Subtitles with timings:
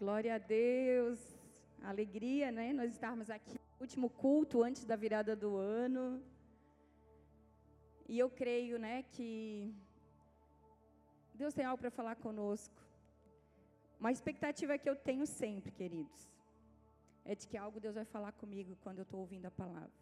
[0.00, 1.18] Glória a Deus.
[1.82, 2.72] Alegria, né?
[2.72, 6.22] Nós estarmos aqui, último culto antes da virada do ano.
[8.08, 9.74] E eu creio, né, que
[11.34, 12.80] Deus tem algo para falar conosco.
[13.98, 16.20] Uma expectativa que eu tenho sempre, queridos,
[17.24, 19.98] é de que algo Deus vai falar comigo quando eu estou ouvindo a palavra.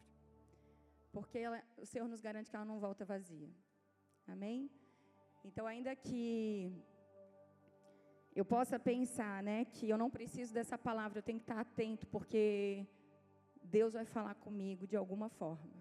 [1.11, 3.51] Porque ela, o Senhor nos garante que ela não volta vazia.
[4.29, 4.71] Amém?
[5.43, 6.71] Então, ainda que
[8.37, 12.07] eu possa pensar, né, que eu não preciso dessa palavra, eu tenho que estar atento,
[12.09, 12.87] porque
[13.65, 15.73] Deus vai falar comigo de alguma forma.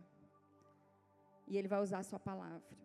[1.50, 2.78] E Ele vai usar a sua palavra.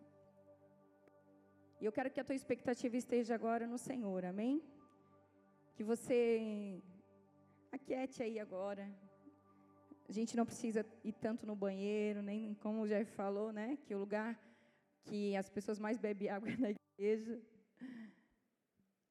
[1.79, 4.61] E eu quero que a tua expectativa esteja agora no Senhor, amém?
[5.73, 6.83] Que você
[7.71, 8.85] aquiete aí agora.
[10.09, 13.77] A gente não precisa ir tanto no banheiro, nem como o falou, né?
[13.85, 14.37] Que o lugar
[15.05, 17.41] que as pessoas mais bebem água é na igreja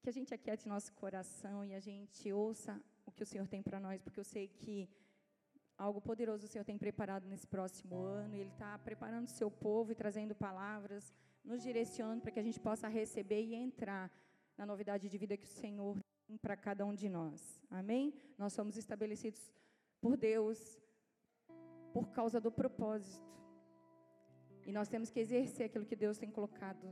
[0.03, 3.63] que a gente aquiete nosso coração e a gente ouça o que o Senhor tem
[3.63, 4.89] para nós, porque eu sei que
[5.77, 9.93] algo poderoso o Senhor tem preparado nesse próximo ano, Ele está preparando o seu povo
[9.93, 11.13] e trazendo palavras,
[11.45, 14.11] nos direcionando para que a gente possa receber e entrar
[14.57, 17.61] na novidade de vida que o Senhor tem para cada um de nós.
[17.71, 18.15] Amém?
[18.39, 19.53] Nós somos estabelecidos
[20.01, 20.79] por Deus
[21.93, 23.29] por causa do propósito.
[24.67, 26.87] E nós temos que exercer aquilo que Deus tem colocado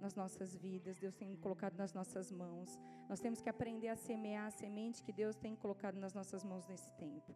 [0.00, 2.78] nas nossas vidas, Deus tem colocado nas nossas mãos.
[3.08, 6.66] Nós temos que aprender a semear a semente que Deus tem colocado nas nossas mãos
[6.66, 7.34] nesse tempo.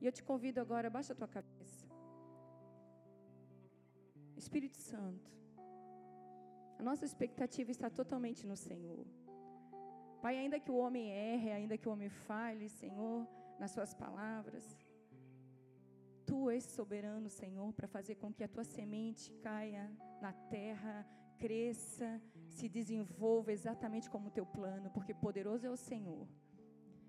[0.00, 1.86] E eu te convido agora, baixa a tua cabeça.
[4.36, 5.30] Espírito Santo,
[6.78, 9.06] a nossa expectativa está totalmente no Senhor.
[10.22, 13.26] Pai, ainda que o homem erre, ainda que o homem fale, Senhor,
[13.58, 14.64] nas suas palavras,
[16.30, 21.04] Tu és soberano, Senhor, para fazer com que a tua semente caia na terra
[21.42, 22.08] cresça,
[22.56, 26.26] se desenvolva exatamente como o teu plano, porque poderoso é o Senhor.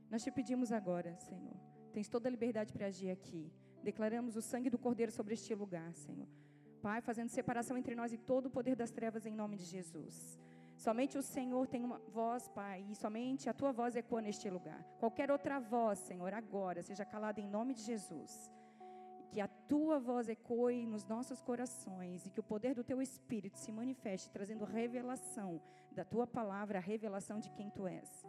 [0.10, 1.58] Nós te pedimos agora, Senhor,
[1.96, 3.44] tens toda a liberdade para agir aqui.
[3.90, 6.28] Declaramos o sangue do Cordeiro sobre este lugar, Senhor.
[6.82, 10.16] Pai, fazendo separação entre nós e todo o poder das trevas em nome de Jesus.
[10.86, 14.82] Somente o Senhor tem uma voz, Pai, e somente a tua voz ecoa neste lugar.
[15.00, 18.52] Qualquer outra voz, Senhor, agora seja calada em nome de Jesus
[19.32, 23.58] que a tua voz ecoe nos nossos corações e que o poder do teu espírito
[23.58, 25.62] se manifeste, trazendo revelação
[25.94, 28.26] da tua palavra, a revelação de quem tu és.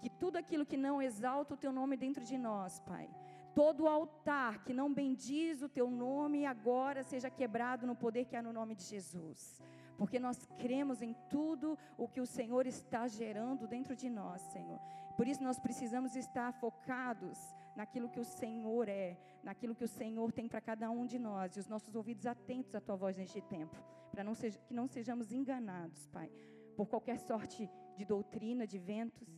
[0.00, 3.08] Que tudo aquilo que não exalta o teu nome dentro de nós, Pai,
[3.54, 8.42] todo altar que não bendiz o teu nome agora seja quebrado no poder que há
[8.42, 9.62] no nome de Jesus
[10.00, 14.80] porque nós cremos em tudo o que o Senhor está gerando dentro de nós, Senhor.
[15.14, 17.38] Por isso nós precisamos estar focados
[17.76, 21.56] naquilo que o Senhor é, naquilo que o Senhor tem para cada um de nós,
[21.56, 23.76] e os nossos ouvidos atentos à tua voz neste tempo,
[24.10, 26.30] para não seja, que não sejamos enganados, Pai,
[26.76, 29.28] por qualquer sorte de doutrina, de ventos.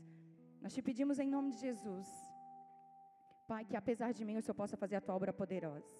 [0.60, 2.08] Nós te pedimos em nome de Jesus,
[3.46, 5.94] Pai, que apesar de mim o Senhor possa fazer a tua obra poderosa.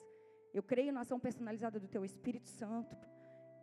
[0.54, 2.96] Eu creio na ação personalizada do teu Espírito Santo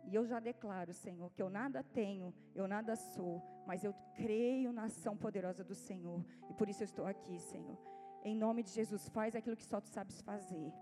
[0.04, 4.72] e eu já declaro, Senhor, que eu nada tenho, eu nada sou, mas eu creio
[4.72, 6.24] na ação poderosa do Senhor.
[6.48, 7.78] E por isso eu estou aqui, Senhor.
[8.22, 10.72] Em nome de Jesus, faz aquilo que só tu sabes fazer.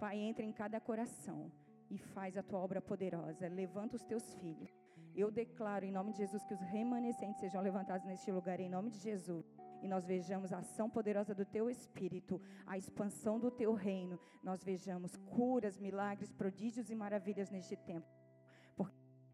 [0.00, 1.50] Pai, entra em cada coração
[1.90, 3.48] e faz a tua obra poderosa.
[3.48, 4.70] Levanta os teus filhos.
[5.14, 8.90] Eu declaro em nome de Jesus que os remanescentes sejam levantados neste lugar, em nome
[8.90, 9.44] de Jesus
[9.80, 14.64] e nós vejamos a ação poderosa do teu espírito, a expansão do teu reino, nós
[14.64, 18.18] vejamos curas, milagres, prodígios e maravilhas neste tempo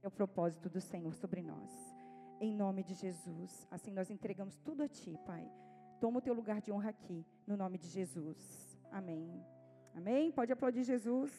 [0.04, 1.70] é o propósito do Senhor sobre nós.
[2.38, 3.66] Em nome de Jesus.
[3.70, 5.50] Assim nós entregamos tudo a Ti, Pai.
[6.04, 8.38] Toma o teu lugar de honra aqui, no nome de Jesus.
[8.98, 9.42] Amém.
[9.98, 10.30] Amém?
[10.38, 11.32] Pode aplaudir Jesus.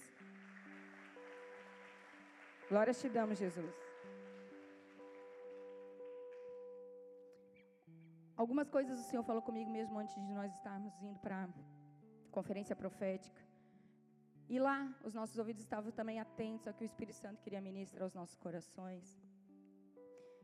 [2.67, 3.75] Glória te damos, Jesus.
[8.35, 11.49] Algumas coisas o Senhor falou comigo mesmo antes de nós estarmos indo para a
[12.31, 13.43] conferência profética.
[14.49, 18.01] E lá, os nossos ouvidos estavam também atentos ao que o Espírito Santo queria ministrar
[18.01, 19.05] aos nossos corações.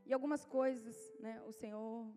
[0.05, 2.07] E algumas coisas, né, o Senhor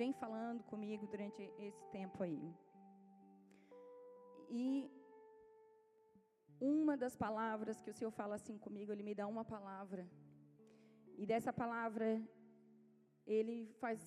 [0.00, 2.54] vem falando comigo durante esse tempo aí.
[4.48, 4.90] E
[6.60, 10.02] uma das palavras que o Senhor fala assim comigo, Ele me dá uma palavra.
[11.20, 12.06] E dessa palavra,
[13.26, 13.98] Ele faz,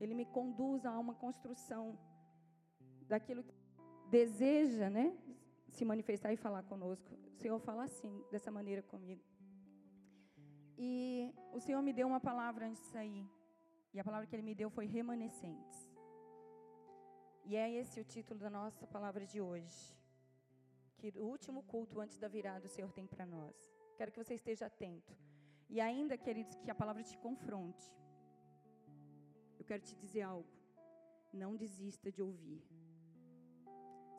[0.00, 1.98] Ele me conduz a uma construção
[3.12, 3.54] daquilo que
[4.08, 5.06] deseja, né?
[5.72, 7.14] se manifestar e falar conosco.
[7.34, 9.22] O Senhor fala assim, dessa maneira comigo.
[10.76, 13.26] E o Senhor me deu uma palavra antes de sair.
[13.92, 15.90] E a palavra que Ele me deu foi remanescentes.
[17.44, 19.96] E é esse o título da nossa palavra de hoje.
[20.98, 23.56] Que o último culto antes da virada o Senhor tem para nós.
[23.96, 25.12] Quero que você esteja atento.
[25.68, 27.86] E ainda, queridos, que a palavra te confronte.
[29.58, 30.48] Eu quero te dizer algo.
[31.32, 32.62] não desista de ouvir.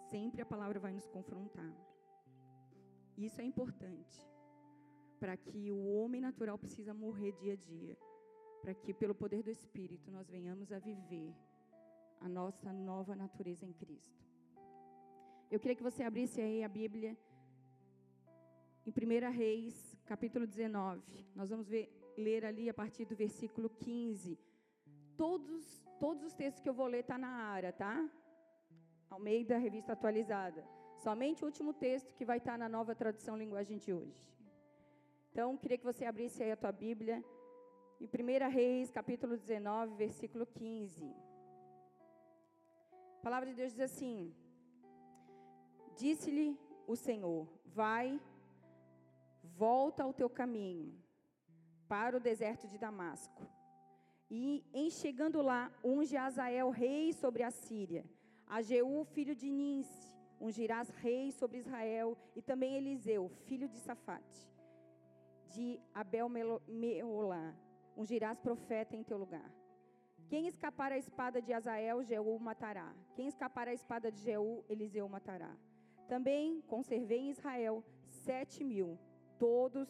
[0.09, 1.73] Sempre a palavra vai nos confrontar.
[3.17, 4.17] Isso é importante
[5.19, 7.95] para que o homem natural precisa morrer dia a dia,
[8.61, 11.33] para que pelo poder do Espírito nós venhamos a viver
[12.19, 14.21] a nossa nova natureza em Cristo.
[15.49, 17.17] Eu queria que você abrisse aí a Bíblia
[18.85, 21.25] em 1 Reis, capítulo 19.
[21.35, 24.39] Nós vamos ver, ler ali a partir do versículo 15.
[25.17, 28.09] Todos, todos os textos que eu vou ler estão tá na área, tá?
[29.09, 30.63] Ao meio da revista atualizada.
[30.97, 34.31] Somente o último texto que vai estar tá na nova tradução linguagem de hoje.
[35.31, 37.23] Então, queria que você abrisse aí a tua Bíblia,
[38.01, 41.15] em 1 Reis, capítulo 19, versículo 15.
[43.19, 44.33] A palavra de Deus diz assim:
[45.95, 48.19] Disse-lhe o Senhor: Vai,
[49.43, 50.91] volta ao teu caminho,
[51.87, 53.47] para o deserto de Damasco.
[54.31, 58.03] E, em chegando lá, unge Azael rei sobre a Síria,
[58.47, 64.49] a Jeú, filho de Ninse, ungirás rei sobre Israel, e também Eliseu, filho de Safate
[65.53, 66.29] de Abel
[66.67, 67.53] Meolá.
[67.95, 69.51] Ungirás profeta em teu lugar.
[70.29, 72.95] Quem escapar à espada de Azael, Jeú matará.
[73.15, 75.57] Quem escapar à espada de Jeú, Eliseu matará.
[76.07, 78.97] Também conservei em Israel sete mil,
[79.37, 79.89] todos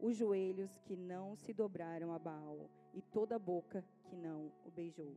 [0.00, 4.70] os joelhos que não se dobraram a Baal, e toda a boca que não o
[4.70, 5.14] beijou.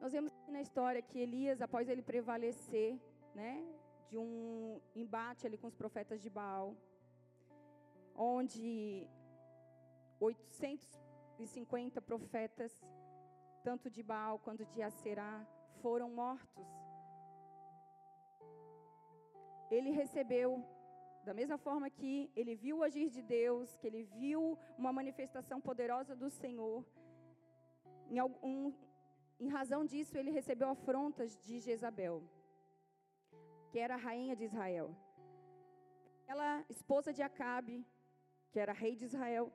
[0.00, 2.98] Nós vemos na história que Elias, após ele prevalecer,
[3.34, 3.62] né,
[4.08, 6.76] de um embate ali com os profetas de Baal,
[8.14, 9.08] onde
[10.20, 12.72] 850 profetas,
[13.62, 15.46] tanto de Baal quanto de Aserá,
[15.82, 16.66] foram mortos.
[19.70, 20.64] Ele recebeu,
[21.24, 25.60] da mesma forma que ele viu o agir de Deus, que ele viu uma manifestação
[25.60, 26.84] poderosa do Senhor,
[28.10, 28.72] em, algum,
[29.40, 32.22] em razão disso, ele recebeu afrontas de Jezabel,
[33.70, 34.94] que era a rainha de Israel.
[36.28, 37.84] Ela, esposa de Acabe,
[38.50, 39.52] que era rei de Israel,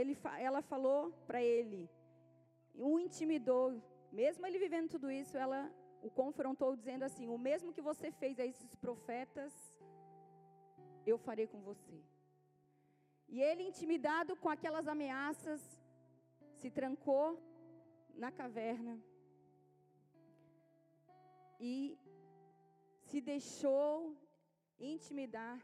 [0.00, 1.88] ele, ela falou para ele,
[2.74, 3.80] o intimidou,
[4.10, 5.60] mesmo ele vivendo tudo isso, ela
[6.02, 9.52] o confrontou dizendo assim: O mesmo que você fez a esses profetas,
[11.06, 11.98] eu farei com você.
[13.28, 15.60] E ele, intimidado com aquelas ameaças,
[16.60, 17.40] se trancou
[18.14, 19.00] na caverna
[21.58, 21.98] e
[23.06, 24.16] se deixou
[24.78, 25.58] intimidar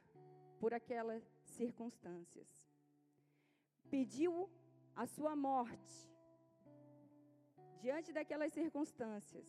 [0.61, 2.60] por aquelas circunstâncias
[3.95, 4.33] pediu
[4.95, 5.97] a sua morte
[7.85, 9.49] diante daquelas circunstâncias.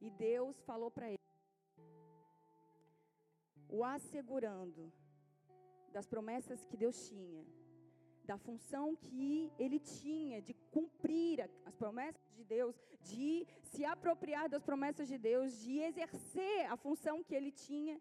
[0.00, 1.26] E Deus falou para ele,
[3.68, 4.92] o assegurando
[5.92, 7.44] das promessas que Deus tinha,
[8.30, 14.62] da função que ele tinha de cumprir as promessas de Deus, de se apropriar das
[14.62, 17.96] promessas de Deus, de exercer a função que ele tinha.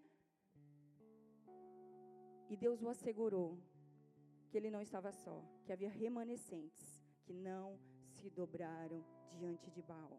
[2.49, 3.57] E Deus o assegurou
[4.55, 6.85] que ele não estava só, que havia remanescentes
[7.25, 7.77] que não
[8.17, 9.03] se dobraram
[9.37, 10.17] diante de Baal.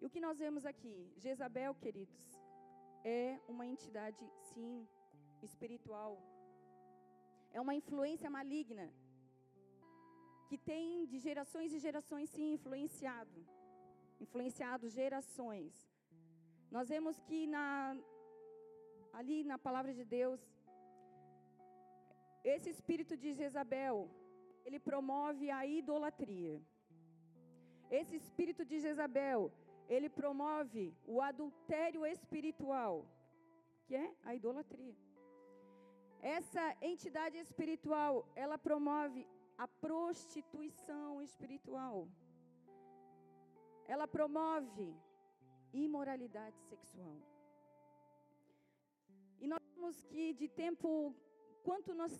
[0.00, 0.96] E o que nós vemos aqui?
[1.18, 2.22] Jezabel, queridos,
[3.04, 4.88] é uma entidade, sim,
[5.42, 6.12] espiritual.
[7.52, 8.90] É uma influência maligna
[10.48, 13.46] que tem de gerações e gerações, sim, influenciado.
[14.18, 15.86] Influenciado gerações.
[16.70, 17.94] Nós vemos que na,
[19.12, 20.53] ali na palavra de Deus,
[22.44, 24.10] esse espírito de Jezabel,
[24.64, 26.60] ele promove a idolatria.
[27.90, 29.52] Esse espírito de Jezabel,
[29.88, 33.06] ele promove o adultério espiritual,
[33.86, 34.96] que é a idolatria.
[36.20, 39.26] Essa entidade espiritual, ela promove
[39.58, 42.08] a prostituição espiritual.
[43.86, 44.96] Ela promove
[45.72, 47.16] imoralidade sexual.
[49.38, 51.14] E nós vemos que de tempo
[51.62, 52.12] quanto, nós,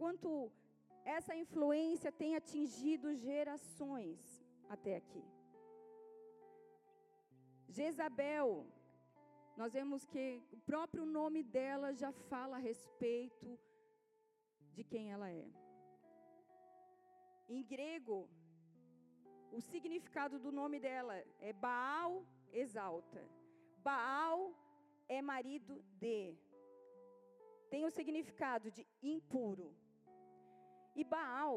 [0.00, 0.50] quanto
[1.04, 4.20] essa influência tem atingido gerações
[4.68, 5.24] até aqui.
[7.68, 8.66] Jezabel,
[9.56, 13.58] nós vemos que o próprio nome dela já fala a respeito
[14.72, 15.46] de quem ela é.
[17.48, 18.28] Em grego,
[19.52, 23.22] o significado do nome dela é Baal exalta.
[23.78, 24.54] Baal
[25.08, 26.36] é marido de
[27.74, 28.82] tem o significado de
[29.14, 29.68] impuro.
[31.00, 31.56] E Baal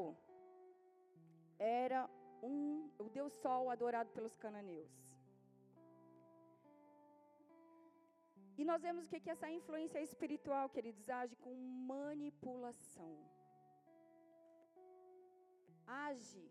[1.78, 2.00] era
[2.48, 4.96] um, o deus sol adorado pelos cananeus.
[8.60, 11.54] E nós vemos que, que essa influência espiritual, queridos, age com
[11.94, 13.16] manipulação.
[15.88, 16.46] age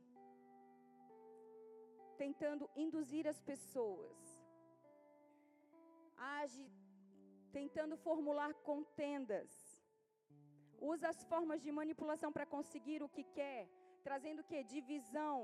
[2.21, 4.19] tentando induzir as pessoas,
[6.17, 6.65] age
[7.59, 9.51] tentando formular contendas,
[10.93, 13.63] usa as formas de manipulação para conseguir o que quer,
[14.07, 14.59] trazendo o que?
[14.75, 15.39] Divisão,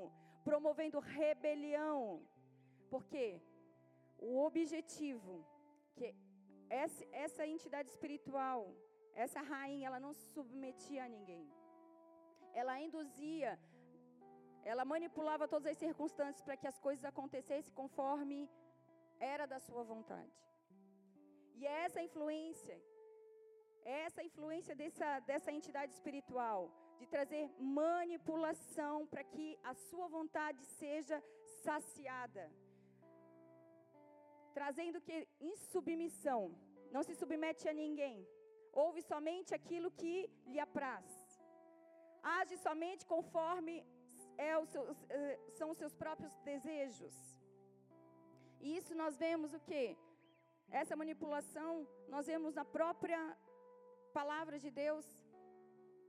[0.48, 1.98] promovendo rebelião.
[2.92, 3.24] Porque
[4.28, 5.34] o objetivo
[5.96, 6.08] que
[6.82, 8.60] essa, essa entidade espiritual,
[9.24, 11.46] essa rainha, ela não submetia a ninguém.
[12.60, 13.52] Ela induzia,
[14.70, 18.38] ela manipulava todas as circunstâncias para que as coisas acontecessem conforme
[19.34, 20.51] era da sua vontade.
[21.58, 22.76] E é essa influência,
[23.84, 26.60] é essa influência dessa, dessa entidade espiritual,
[27.00, 27.44] de trazer
[27.82, 31.18] manipulação para que a sua vontade seja
[31.64, 32.44] saciada.
[34.58, 36.42] Trazendo que em submissão,
[36.94, 38.16] não se submete a ninguém,
[38.84, 40.14] ouve somente aquilo que
[40.52, 41.10] lhe apraz,
[42.38, 43.74] age somente conforme
[44.38, 44.52] é
[45.10, 47.14] eh, são os seus próprios desejos.
[48.60, 49.96] E isso nós vemos o que?
[50.80, 53.20] Essa manipulação nós vemos na própria
[54.18, 55.04] palavra de Deus,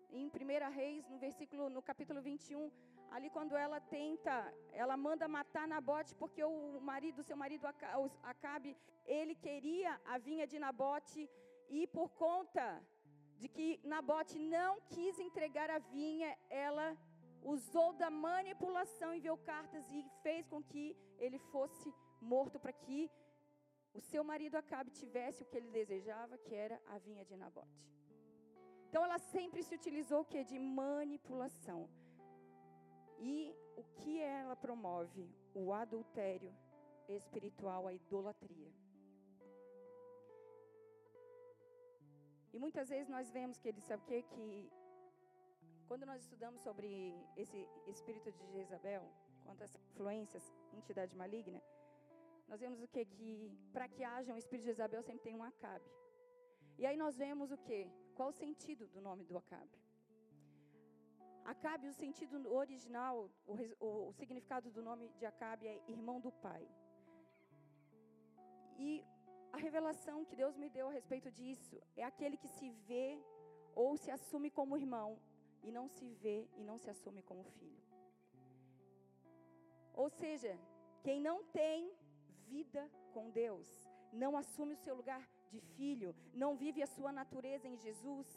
[0.09, 2.71] em 1 Reis, no versículo, no capítulo 21,
[3.11, 4.33] ali quando ela tenta,
[4.71, 7.67] ela manda matar Nabote, porque o marido, seu marido
[8.31, 11.29] Acabe, ele queria a vinha de Nabote,
[11.69, 12.65] e por conta
[13.41, 16.87] de que Nabote não quis entregar a vinha, ela
[17.43, 23.11] usou da manipulação, enviou cartas e fez com que ele fosse morto para que
[23.93, 27.83] o seu marido Acabe tivesse o que ele desejava, que era a vinha de Nabote.
[28.87, 30.43] Então ela sempre se utilizou o que?
[30.43, 31.89] De manipulação.
[33.19, 35.25] E o que ela promove?
[35.53, 36.53] O adultério
[37.07, 38.71] espiritual, a idolatria.
[42.53, 44.21] E muitas vezes nós vemos que ele sabe o que?
[44.23, 44.71] Que
[45.87, 49.03] quando nós estudamos sobre esse espírito de Jezabel,
[49.43, 51.61] quanto às influências, entidade maligna,
[52.47, 53.05] nós vemos o que?
[53.05, 55.89] Que para que haja um espírito de Jezabel sempre tem um Acabe.
[56.77, 57.81] E aí nós vemos o que?
[58.15, 59.77] Qual o sentido do nome do Acabe?
[61.45, 63.55] Acabe, o sentido original, o,
[64.09, 66.65] o significado do nome de Acabe é irmão do pai.
[68.77, 69.03] E
[69.51, 73.21] a revelação que Deus me deu a respeito disso é aquele que se vê
[73.75, 75.09] ou se assume como irmão
[75.63, 77.81] e não se vê e não se assume como filho.
[79.93, 80.57] Ou seja,
[81.03, 81.91] quem não tem
[82.53, 82.81] vida
[83.13, 83.67] com Deus,
[84.23, 86.09] não assume o seu lugar de filho,
[86.41, 88.27] não vive a sua natureza em Jesus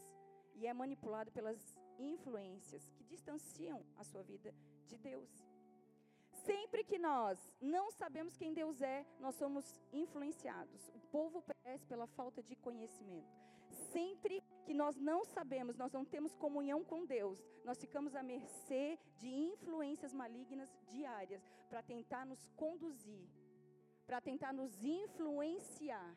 [0.55, 1.61] e é manipulado pelas
[1.99, 4.51] influências que distanciam a sua vida
[4.91, 5.31] de Deus.
[6.49, 10.89] Sempre que nós não sabemos quem Deus é, nós somos influenciados.
[10.99, 13.35] O povo perece pela falta de conhecimento.
[13.93, 18.99] Sempre que nós não sabemos, nós não temos comunhão com Deus, nós ficamos à mercê
[19.21, 23.29] de influências malignas diárias para tentar nos conduzir,
[24.07, 26.11] para tentar nos influenciar.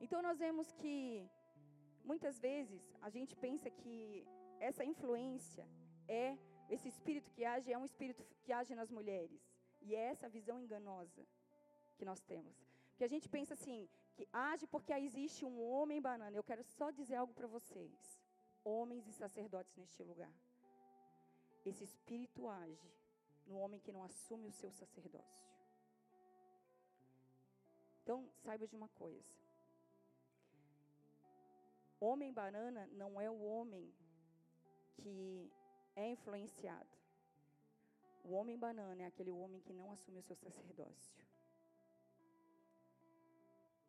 [0.00, 1.28] Então nós vemos que
[2.10, 4.26] Muitas vezes a gente pensa que
[4.68, 5.64] essa influência
[6.22, 6.38] é
[6.74, 9.42] esse espírito que age é um espírito que age nas mulheres.
[9.82, 11.22] E é essa visão enganosa
[11.98, 12.56] que nós temos.
[12.90, 13.80] Porque a gente pensa assim,
[14.14, 16.34] que age porque existe um homem banana.
[16.34, 18.18] Eu quero só dizer algo para vocês.
[18.64, 20.34] Homens e sacerdotes neste lugar.
[21.70, 22.90] Esse espírito age
[23.46, 25.47] no homem que não assume o seu sacerdócio.
[28.08, 29.30] Então, saiba de uma coisa.
[32.00, 33.92] Homem banana não é o homem
[34.96, 35.52] que
[35.94, 36.88] é influenciado.
[38.24, 41.22] O homem banana é aquele homem que não assume o seu sacerdócio.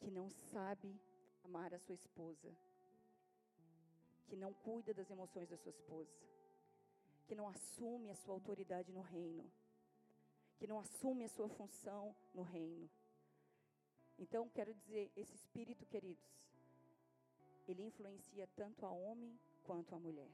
[0.02, 1.00] Que não sabe
[1.46, 2.54] amar a sua esposa.
[4.28, 6.12] Que não cuida das emoções da sua esposa.
[7.26, 9.50] Que não assume a sua autoridade no reino.
[10.58, 12.90] Que não assume a sua função no reino.
[14.20, 16.30] Então, quero dizer, esse espírito, queridos,
[17.68, 20.30] ele influencia tanto a homem quanto a mulher.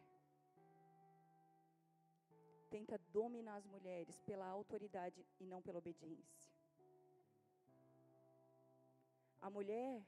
[2.69, 6.51] Tenta dominar as mulheres pela autoridade e não pela obediência.
[9.39, 10.03] A mulher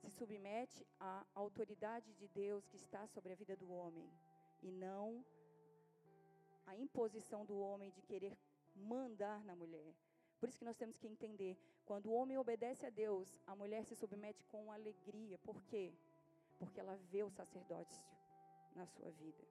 [0.00, 4.10] se submete à autoridade de Deus que está sobre a vida do homem
[4.60, 5.24] e não
[6.66, 8.36] à imposição do homem de querer
[8.74, 9.94] mandar na mulher.
[10.40, 13.84] Por isso que nós temos que entender, quando o homem obedece a Deus, a mulher
[13.84, 15.38] se submete com alegria.
[15.38, 15.92] Por quê?
[16.58, 18.02] Porque ela vê o sacerdócio
[18.74, 19.44] na sua vida.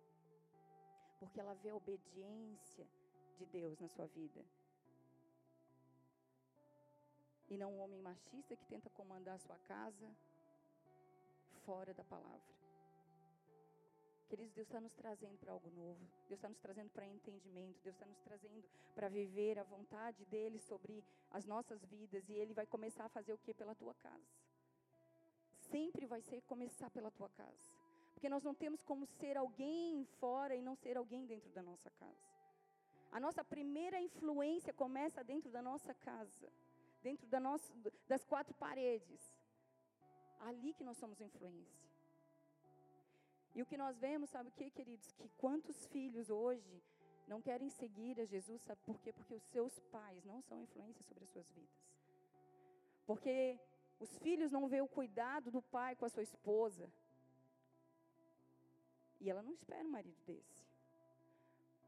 [1.19, 2.87] Porque ela vê a obediência
[3.37, 4.43] de Deus na sua vida.
[7.49, 10.09] E não um homem machista que tenta comandar a sua casa
[11.65, 12.62] fora da palavra.
[14.33, 15.99] Queridos, Deus está nos trazendo para algo novo.
[16.27, 17.79] Deus está nos trazendo para entendimento.
[17.83, 18.63] Deus está nos trazendo
[18.95, 22.27] para viver a vontade dEle sobre as nossas vidas.
[22.27, 24.25] E Ele vai começar a fazer o que pela tua casa?
[25.69, 27.69] Sempre vai ser começar pela tua casa.
[28.11, 31.91] Porque nós não temos como ser alguém fora e não ser alguém dentro da nossa
[31.91, 32.25] casa.
[33.11, 36.51] A nossa primeira influência começa dentro da nossa casa,
[37.03, 37.71] dentro da nossa,
[38.07, 39.21] das quatro paredes.
[40.39, 41.92] Ali que nós somos influência.
[43.55, 45.11] E o que nós vemos, sabe o que, queridos?
[45.11, 46.81] Que quantos filhos hoje
[47.27, 49.13] não querem seguir a Jesus, sabe por quê?
[49.13, 51.93] Porque os seus pais não são influência sobre as suas vidas.
[53.05, 53.59] Porque
[53.99, 56.91] os filhos não vê o cuidado do pai com a sua esposa.
[59.19, 60.61] E ela não espera um marido desse.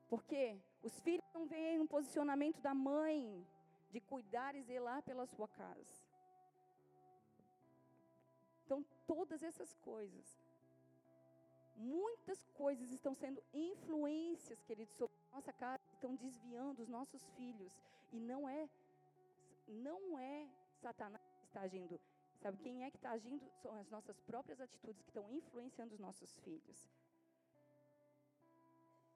[0.07, 3.45] Porque os filhos não veem um posicionamento da mãe
[3.89, 6.05] de cuidar e zelar pela sua casa.
[8.63, 10.44] Então, todas essas coisas
[11.75, 17.71] Muitas coisas estão sendo influências, queridos, sobre a nossa casa, estão desviando os nossos filhos.
[18.11, 18.69] E não é,
[19.67, 20.49] não é
[20.81, 21.99] Satanás que está agindo.
[22.41, 23.43] Sabe quem é que está agindo?
[23.61, 26.89] São as nossas próprias atitudes que estão influenciando os nossos filhos.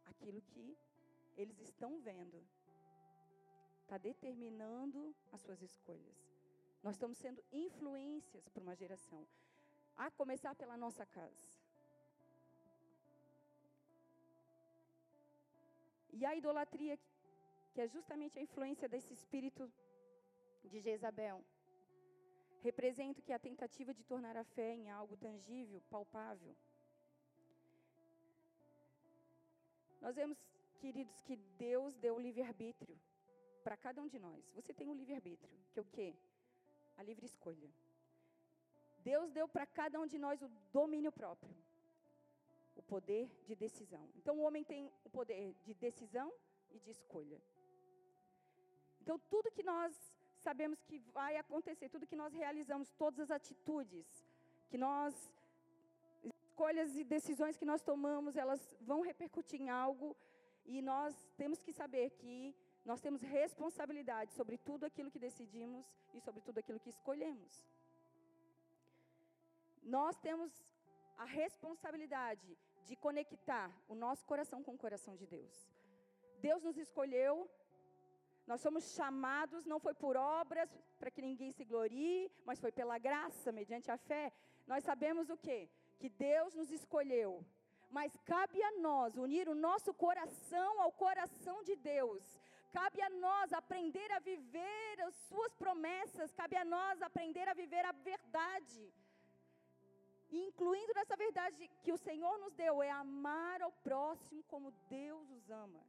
[0.06, 0.78] Aquilo que
[1.38, 2.44] eles estão vendo
[3.82, 6.30] está determinando as suas escolhas.
[6.84, 9.28] Nós estamos sendo influências para uma geração,
[9.96, 11.49] a começar pela nossa casa.
[16.20, 16.96] E a idolatria,
[17.74, 19.72] que é justamente a influência desse espírito
[20.66, 21.38] de Jezabel,
[22.68, 26.54] representa que a tentativa de tornar a fé em algo tangível, palpável.
[30.02, 30.38] Nós vemos,
[30.82, 33.00] queridos, que Deus deu o livre-arbítrio
[33.64, 34.44] para cada um de nós.
[34.58, 36.14] Você tem o um livre-arbítrio, que é o quê?
[36.98, 37.70] A livre escolha.
[39.12, 41.56] Deus deu para cada um de nós o domínio próprio
[42.80, 44.04] o poder de decisão.
[44.20, 46.28] Então, o homem tem o poder de decisão
[46.76, 47.40] e de escolha.
[49.02, 49.92] Então, tudo que nós
[50.48, 54.08] sabemos que vai acontecer, tudo que nós realizamos, todas as atitudes
[54.70, 55.14] que nós
[56.32, 60.08] escolhas e decisões que nós tomamos, elas vão repercutir em algo
[60.74, 62.56] e nós temos que saber que
[62.90, 67.54] nós temos responsabilidade sobre tudo aquilo que decidimos e sobre tudo aquilo que escolhemos.
[69.98, 70.52] Nós temos
[71.18, 72.50] a responsabilidade
[72.90, 75.56] de conectar o nosso coração com o coração de Deus.
[76.48, 77.34] Deus nos escolheu,
[78.52, 82.98] nós somos chamados, não foi por obras para que ninguém se glorie, mas foi pela
[83.08, 84.26] graça, mediante a fé.
[84.72, 85.60] Nós sabemos o quê?
[86.02, 87.32] Que Deus nos escolheu.
[87.98, 92.24] Mas cabe a nós unir o nosso coração ao coração de Deus.
[92.80, 97.86] Cabe a nós aprender a viver as suas promessas, cabe a nós aprender a viver
[97.86, 98.82] a verdade.
[100.32, 105.50] Incluindo nessa verdade que o Senhor nos deu, é amar ao próximo como Deus os
[105.50, 105.84] ama.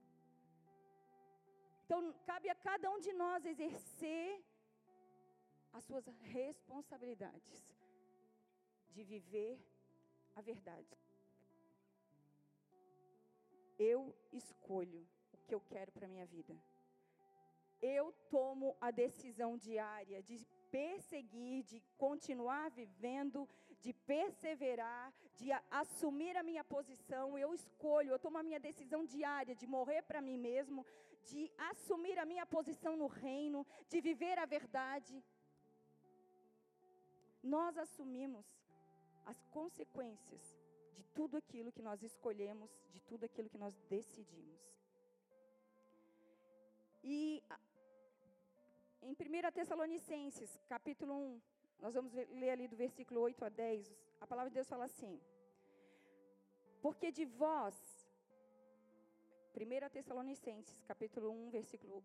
[1.84, 4.42] Então, cabe a cada um de nós exercer
[5.72, 7.68] as suas responsabilidades
[8.90, 9.58] de viver
[10.34, 10.96] a verdade.
[13.78, 16.54] Eu escolho o que eu quero para a minha vida.
[17.80, 23.48] Eu tomo a decisão diária de perseguir, de continuar vivendo,
[23.80, 27.38] de perseverar, de assumir a minha posição.
[27.38, 30.86] Eu escolho, eu tomo a minha decisão diária de morrer para mim mesmo,
[31.30, 35.22] de assumir a minha posição no reino, de viver a verdade.
[37.42, 38.46] Nós assumimos
[39.24, 40.42] as consequências
[40.92, 44.60] de tudo aquilo que nós escolhemos, de tudo aquilo que nós decidimos.
[47.02, 47.42] E
[49.02, 51.40] em 1 Tessalonicenses, capítulo 1,
[51.80, 55.20] nós vamos ler ali do versículo 8 a 10, a palavra de Deus fala assim:
[56.82, 57.74] Porque de vós,
[59.54, 62.02] 1 Tessalonicenses, capítulo 1, versículo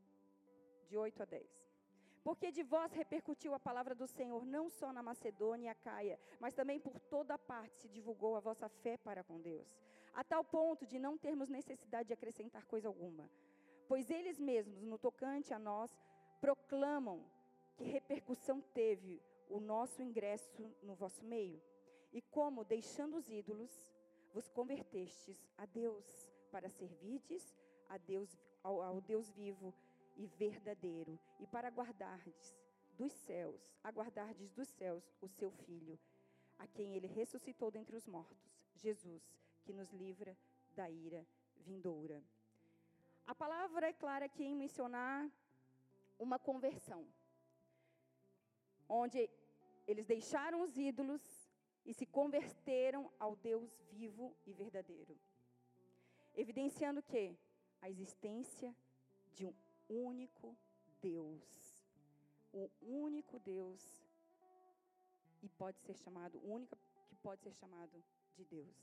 [0.87, 1.75] de 8 a 10.
[2.23, 6.55] Porque de vós repercutiu a palavra do Senhor não só na Macedônia e Acaia, mas
[6.55, 9.67] também por toda parte se divulgou a vossa fé para com Deus,
[10.13, 13.29] a tal ponto de não termos necessidade de acrescentar coisa alguma.
[13.87, 15.95] Pois eles mesmos, no tocante a nós,
[16.41, 17.23] proclamam
[17.75, 21.61] que repercussão teve o nosso ingresso no vosso meio,
[22.11, 23.71] e como, deixando os ídolos,
[24.33, 27.55] vos convertestes a Deus, para servirdes
[27.89, 29.73] a Deus, ao, ao Deus vivo
[30.15, 32.55] e verdadeiro, e para guardardes
[32.97, 35.99] dos céus, aguardardes dos céus o seu Filho,
[36.57, 40.37] a quem ele ressuscitou dentre os mortos, Jesus, que nos livra
[40.75, 41.25] da ira
[41.57, 42.23] vindoura.
[43.25, 45.29] A palavra é clara aqui em mencionar
[46.17, 47.05] uma conversão,
[48.87, 49.29] onde
[49.87, 51.21] eles deixaram os ídolos
[51.85, 55.17] e se converteram ao Deus vivo e verdadeiro.
[56.35, 57.33] evidenciando o quê?
[57.81, 58.75] A existência
[59.33, 59.53] de um
[59.87, 60.57] único
[61.01, 61.85] Deus.
[62.51, 63.81] O único Deus
[65.45, 68.03] e pode ser chamado, única que pode ser chamado
[68.35, 68.75] de Deus.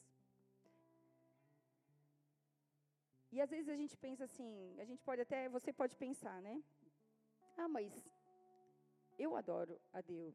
[3.32, 6.62] E às vezes a gente pensa assim, a gente pode até, você pode pensar, né?
[7.56, 7.92] Ah, mas
[9.18, 10.34] eu adoro a Deus.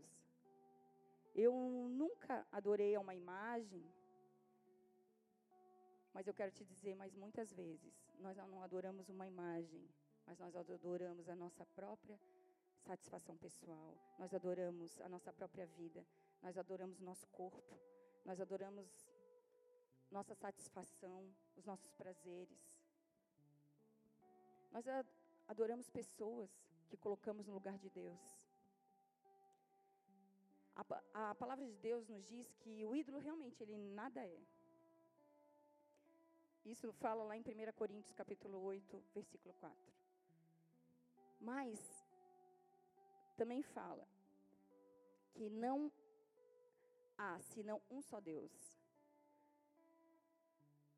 [1.33, 1.53] Eu
[1.89, 3.85] nunca adorei a uma imagem.
[6.13, 9.87] Mas eu quero te dizer, mas muitas vezes nós não adoramos uma imagem,
[10.25, 12.19] mas nós adoramos a nossa própria
[12.81, 13.95] satisfação pessoal.
[14.17, 16.05] Nós adoramos a nossa própria vida.
[16.41, 17.79] Nós adoramos o nosso corpo.
[18.25, 19.07] Nós adoramos
[20.09, 22.77] nossa satisfação, os nossos prazeres.
[24.71, 24.85] Nós
[25.47, 26.49] adoramos pessoas
[26.89, 28.46] que colocamos no lugar de Deus.
[30.77, 34.39] A, a, palavra de Deus nos diz que o ídolo realmente ele nada é.
[36.63, 39.93] Isso fala lá em 1 Coríntios capítulo 8, versículo 4.
[41.39, 41.79] Mas
[43.35, 44.07] também fala
[45.33, 45.91] que não
[47.17, 48.53] há senão um só Deus.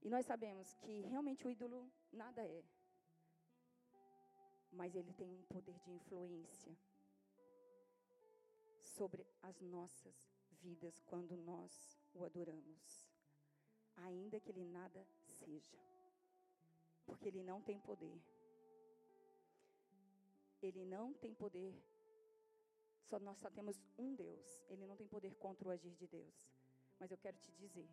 [0.02, 2.64] E nós sabemos que realmente o ídolo nada é
[4.72, 6.76] mas ele tem um poder de influência
[9.00, 10.30] sobre as nossas
[10.62, 13.08] vidas quando nós o adoramos,
[13.96, 15.80] ainda que ele nada seja,
[17.06, 18.22] porque ele não tem poder.
[20.62, 21.74] Ele não tem poder.
[23.06, 24.62] Só nós só temos um Deus.
[24.68, 26.36] Ele não tem poder contra o agir de Deus.
[27.00, 27.90] Mas eu quero te dizer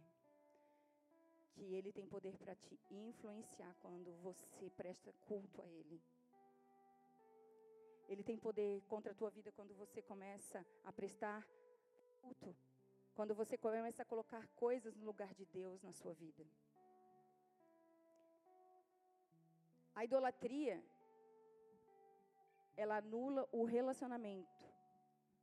[1.53, 6.03] que ele tem poder para te influenciar quando você presta culto a ele.
[8.09, 11.47] Ele tem poder contra a tua vida quando você começa a prestar
[12.23, 12.57] culto.
[13.14, 16.47] Quando você começa a colocar coisas no lugar de Deus na sua vida.
[19.95, 20.85] A idolatria,
[22.77, 24.66] ela anula o relacionamento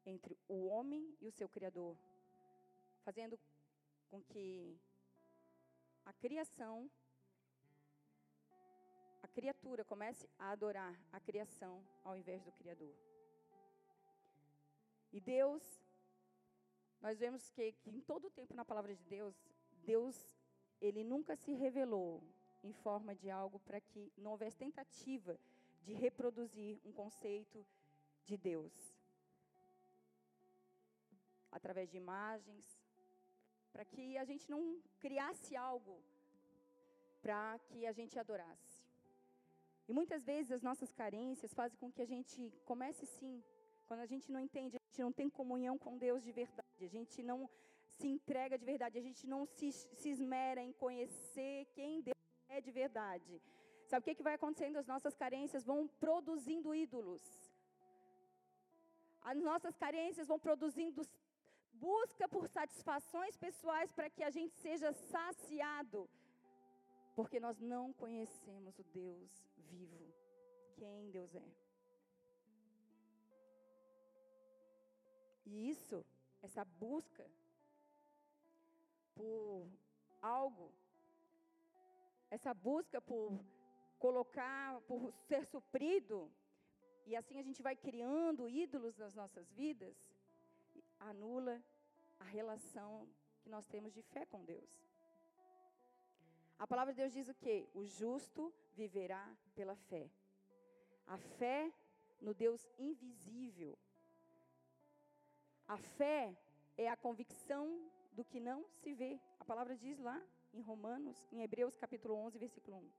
[0.05, 1.97] entre o homem e o seu Criador,
[3.03, 3.39] fazendo
[4.09, 4.79] com que
[6.05, 6.89] a criação
[9.33, 12.95] criatura comece a adorar a criação ao invés do Criador.
[15.11, 15.63] E Deus,
[17.01, 19.35] nós vemos que, que em todo o tempo na palavra de Deus,
[19.83, 20.15] Deus,
[20.79, 22.23] ele nunca se revelou
[22.63, 25.37] em forma de algo para que não houvesse tentativa
[25.81, 27.65] de reproduzir um conceito
[28.23, 28.73] de Deus.
[31.51, 32.65] Através de imagens,
[33.71, 36.01] para que a gente não criasse algo
[37.21, 38.72] para que a gente adorasse.
[39.87, 43.43] E muitas vezes as nossas carências fazem com que a gente comece sim,
[43.87, 46.93] quando a gente não entende, a gente não tem comunhão com Deus de verdade, a
[46.97, 47.49] gente não
[47.97, 52.17] se entrega de verdade, a gente não se, se esmera em conhecer quem Deus
[52.49, 53.41] é de verdade.
[53.87, 54.77] Sabe o que, que vai acontecendo?
[54.77, 57.21] As nossas carências vão produzindo ídolos.
[59.21, 61.01] As nossas carências vão produzindo
[61.73, 66.09] busca por satisfações pessoais para que a gente seja saciado.
[67.15, 70.13] Porque nós não conhecemos o Deus vivo,
[70.75, 71.51] quem Deus é.
[75.45, 76.03] E isso,
[76.41, 77.29] essa busca
[79.13, 79.67] por
[80.21, 80.71] algo,
[82.31, 83.39] essa busca por
[83.99, 86.31] colocar, por ser suprido,
[87.05, 89.95] e assim a gente vai criando ídolos nas nossas vidas,
[90.99, 91.61] anula
[92.19, 93.07] a relação
[93.41, 94.92] que nós temos de fé com Deus.
[96.63, 97.67] A palavra de Deus diz o quê?
[97.73, 100.09] O justo viverá pela fé.
[101.05, 101.69] A fé
[102.21, 103.77] no Deus invisível.
[105.67, 106.33] A fé
[106.77, 107.65] é a convicção
[108.13, 109.19] do que não se vê.
[109.41, 112.91] A palavra diz lá em Romanos, em Hebreus capítulo 11, versículo 1.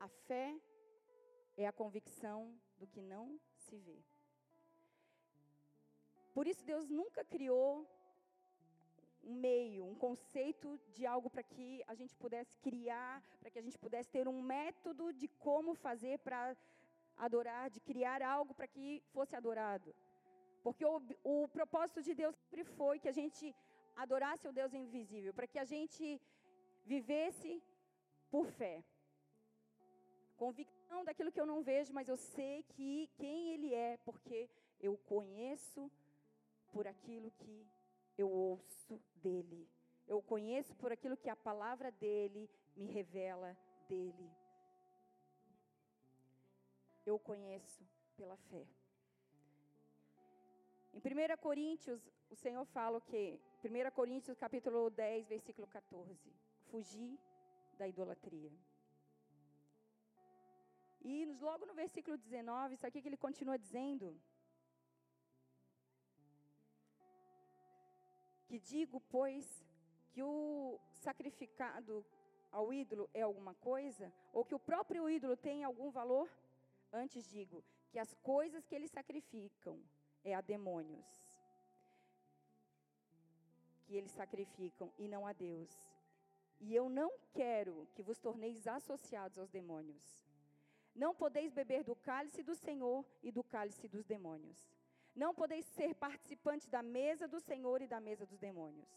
[0.00, 0.60] A fé
[1.56, 4.02] é a convicção do que não se vê.
[6.34, 7.88] Por isso Deus nunca criou
[9.24, 13.62] um meio, um conceito de algo para que a gente pudesse criar, para que a
[13.62, 16.56] gente pudesse ter um método de como fazer para
[17.16, 19.94] adorar, de criar algo para que fosse adorado.
[20.62, 23.54] Porque o, o propósito de Deus sempre foi que a gente
[23.96, 26.20] adorasse o Deus invisível, para que a gente
[26.84, 27.62] vivesse
[28.30, 28.82] por fé.
[30.36, 34.48] Convicção daquilo que eu não vejo, mas eu sei que quem Ele é, porque
[34.80, 35.90] eu conheço
[36.72, 37.66] por aquilo que
[38.16, 39.68] eu ouço dele.
[40.06, 43.56] Eu o conheço por aquilo que a palavra dele me revela
[43.88, 44.30] dele.
[47.04, 47.84] Eu o conheço
[48.16, 48.66] pela fé.
[50.92, 53.40] Em 1 Coríntios, o Senhor fala o quê?
[53.64, 56.32] 1 Coríntios capítulo 10, versículo 14.
[56.70, 57.18] Fugir
[57.78, 58.52] da idolatria.
[61.04, 64.16] E logo no versículo 19, isso aqui que ele continua dizendo.
[68.52, 69.64] Que digo, pois,
[70.10, 72.04] que o sacrificado
[72.50, 76.28] ao ídolo é alguma coisa, ou que o próprio ídolo tem algum valor?
[76.92, 79.82] Antes digo, que as coisas que eles sacrificam
[80.22, 81.08] é a demônios.
[83.86, 85.70] Que eles sacrificam e não a Deus.
[86.60, 90.04] E eu não quero que vos torneis associados aos demônios.
[90.94, 94.81] Não podeis beber do cálice do Senhor e do cálice dos demônios.
[95.14, 98.88] Não podeis ser participantes da mesa do Senhor e da mesa dos demônios.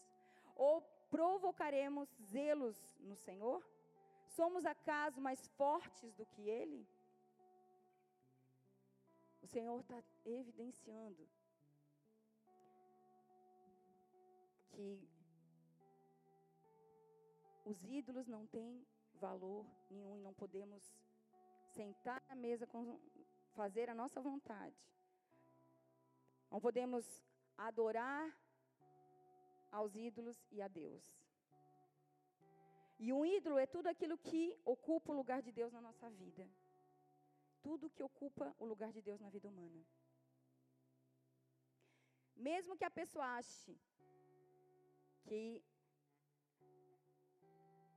[0.54, 3.62] Ou provocaremos zelos no Senhor?
[4.28, 6.86] Somos acaso mais fortes do que Ele?
[9.42, 11.28] O Senhor está evidenciando
[14.70, 15.08] que
[17.64, 20.82] os ídolos não têm valor nenhum e não podemos
[21.70, 22.98] sentar na mesa com
[23.54, 24.76] fazer a nossa vontade.
[26.50, 27.04] Não podemos
[27.56, 28.24] adorar
[29.70, 31.04] aos ídolos e a Deus.
[32.98, 36.48] E um ídolo é tudo aquilo que ocupa o lugar de Deus na nossa vida.
[37.62, 39.84] Tudo que ocupa o lugar de Deus na vida humana.
[42.34, 43.76] Mesmo que a pessoa ache
[45.24, 45.62] que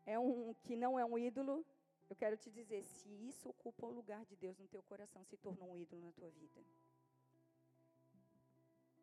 [0.06, 1.66] é um que não é um ídolo,
[2.10, 5.38] eu quero te dizer, se isso ocupa o lugar de Deus no teu coração, se
[5.38, 6.62] tornou um ídolo na tua vida.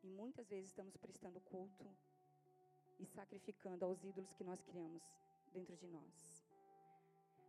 [0.06, 1.84] E muitas vezes estamos prestando culto
[2.96, 5.02] e sacrificando aos ídolos que nós criamos
[5.52, 6.44] dentro de nós.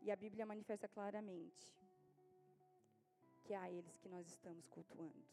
[0.01, 1.71] E a Bíblia manifesta claramente
[3.43, 5.23] que é a eles que nós estamos cultuando.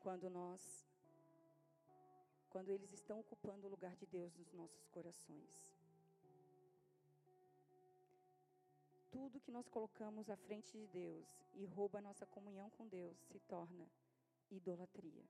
[0.00, 0.84] Quando nós
[2.50, 5.54] quando eles estão ocupando o lugar de Deus nos nossos corações.
[9.12, 13.16] Tudo que nós colocamos à frente de Deus e rouba a nossa comunhão com Deus
[13.30, 13.88] se torna
[14.50, 15.24] idolatria.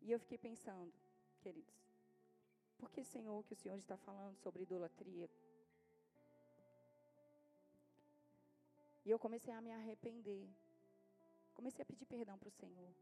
[0.00, 0.92] E eu fiquei pensando,
[1.40, 1.74] queridos,
[2.78, 5.28] por que, Senhor, que o Senhor está falando sobre idolatria?
[9.04, 10.48] E eu comecei a me arrepender.
[11.54, 12.94] Comecei a pedir perdão para o Senhor.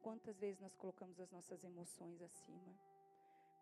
[0.00, 2.78] Quantas vezes nós colocamos as nossas emoções acima?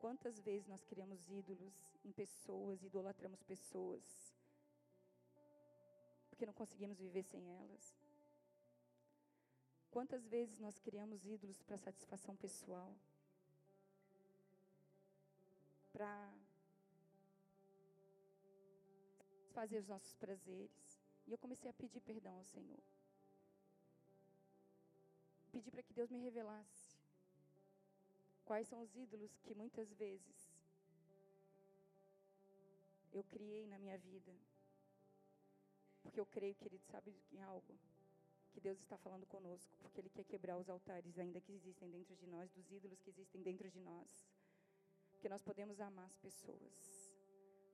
[0.00, 4.04] Quantas vezes nós criamos ídolos em pessoas, idolatramos pessoas,
[6.28, 7.96] porque não conseguimos viver sem elas?
[9.96, 12.94] Quantas vezes nós criamos ídolos para satisfação pessoal?
[15.90, 16.35] Para
[19.54, 21.00] fazer os nossos prazeres.
[21.26, 22.78] E eu comecei a pedir perdão ao Senhor.
[25.50, 27.00] Pedi para que Deus me revelasse
[28.44, 30.52] quais são os ídolos que muitas vezes
[33.14, 34.35] eu criei na minha vida.
[36.02, 37.74] Porque eu creio que Ele sabe em algo
[38.56, 42.16] que Deus está falando conosco, porque Ele quer quebrar os altares ainda que existem dentro
[42.16, 44.26] de nós, dos ídolos que existem dentro de nós.
[45.12, 47.12] Porque nós podemos amar as pessoas,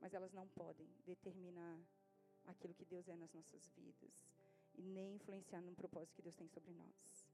[0.01, 1.79] mas elas não podem determinar
[2.47, 4.27] aquilo que Deus é nas nossas vidas
[4.75, 7.29] e nem influenciar no propósito que Deus tem sobre nós.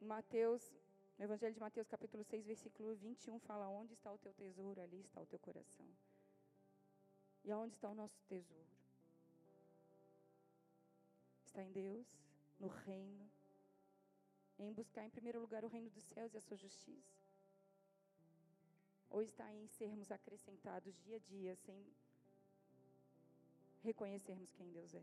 [0.00, 0.74] Mateus,
[1.18, 5.00] no Evangelho de Mateus, capítulo 6, versículo 21, fala: Onde está o teu tesouro, ali
[5.00, 5.86] está o teu coração.
[7.44, 8.70] E aonde está o nosso tesouro?
[11.46, 12.06] Está em Deus,
[12.58, 13.30] no reino,
[14.58, 17.18] em buscar em primeiro lugar o reino dos céus e a sua justiça?
[19.08, 21.84] Ou está em sermos acrescentados dia a dia sem
[23.82, 25.02] reconhecermos quem Deus é?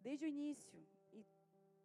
[0.00, 0.86] Desde o início,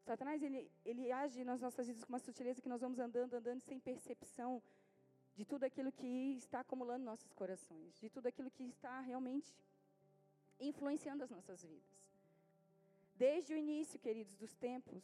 [0.06, 3.62] Satanás ele, ele age nas nossas vidas com uma sutileza que nós vamos andando, andando
[3.62, 4.62] sem percepção
[5.36, 9.54] de tudo aquilo que está acumulando nossos corações, de tudo aquilo que está realmente
[10.60, 12.14] influenciando as nossas vidas.
[13.16, 15.04] Desde o início, queridos, dos tempos,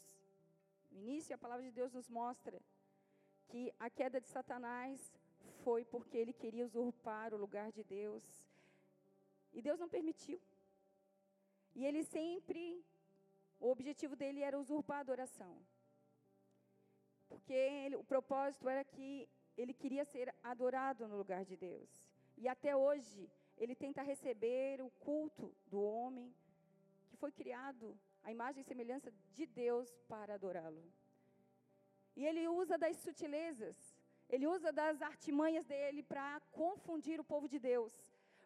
[0.91, 2.59] no início a palavra de Deus nos mostra
[3.47, 5.11] que a queda de Satanás
[5.63, 8.23] foi porque ele queria usurpar o lugar de Deus.
[9.51, 10.39] E Deus não permitiu.
[11.75, 12.83] E ele sempre,
[13.59, 15.57] o objetivo dele era usurpar a adoração.
[17.27, 19.27] Porque ele, o propósito era que
[19.61, 21.89] ele queria ser adorado no lugar de Deus.
[22.37, 26.33] E até hoje, ele tenta receber o culto do homem
[27.09, 27.87] que foi criado
[28.23, 30.83] à imagem e semelhança de Deus para adorá-lo.
[32.15, 33.77] E ele usa das sutilezas,
[34.29, 37.93] ele usa das artimanhas dele para confundir o povo de Deus,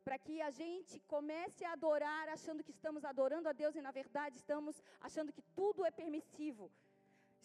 [0.03, 3.91] para que a gente comece a adorar achando que estamos adorando a Deus e na
[3.91, 6.71] verdade estamos achando que tudo é permissivo,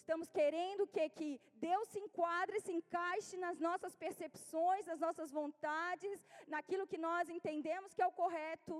[0.08, 1.30] Estamos querendo que, que
[1.64, 7.92] Deus se enquadre, se encaixe nas nossas percepções, nas nossas vontades, naquilo que nós entendemos
[7.92, 8.76] que é o correto.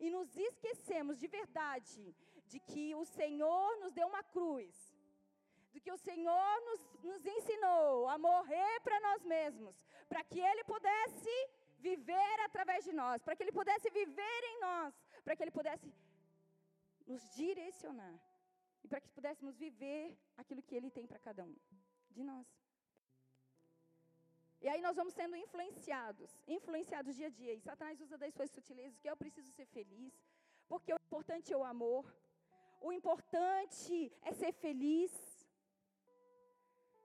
[0.00, 2.02] E nos esquecemos de verdade
[2.48, 4.74] de que o Senhor nos deu uma cruz,
[5.70, 10.64] de que o Senhor nos, nos ensinou a morrer para nós mesmos, para que Ele
[10.64, 11.36] pudesse
[11.78, 14.92] viver através de nós, para que Ele pudesse viver em nós,
[15.22, 15.88] para que Ele pudesse
[17.06, 18.18] nos direcionar
[18.82, 21.54] e para que pudéssemos viver aquilo que Ele tem para cada um
[22.10, 22.46] de nós.
[24.64, 27.52] E aí nós vamos sendo influenciados, influenciados dia a dia.
[27.54, 30.12] E Satanás usa das suas sutilezas, que eu preciso ser feliz,
[30.68, 32.04] porque o importante é o amor,
[32.80, 35.12] o importante é ser feliz.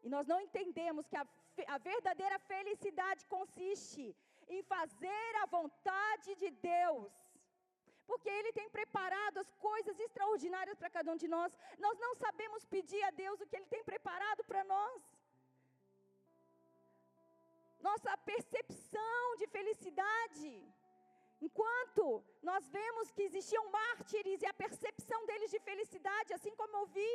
[0.04, 1.26] E nós não entendemos que a,
[1.68, 4.16] a verdadeira felicidade consiste
[4.48, 7.12] em fazer a vontade de Deus.
[8.10, 11.52] Porque Ele tem preparado as coisas extraordinárias para cada um de nós.
[11.86, 15.02] Nós não sabemos pedir a Deus o que Ele tem preparado para nós.
[17.88, 20.52] Nossa percepção de felicidade.
[21.48, 22.04] Enquanto
[22.50, 27.12] nós vemos que existiam mártires e a percepção deles de felicidade, assim como eu vi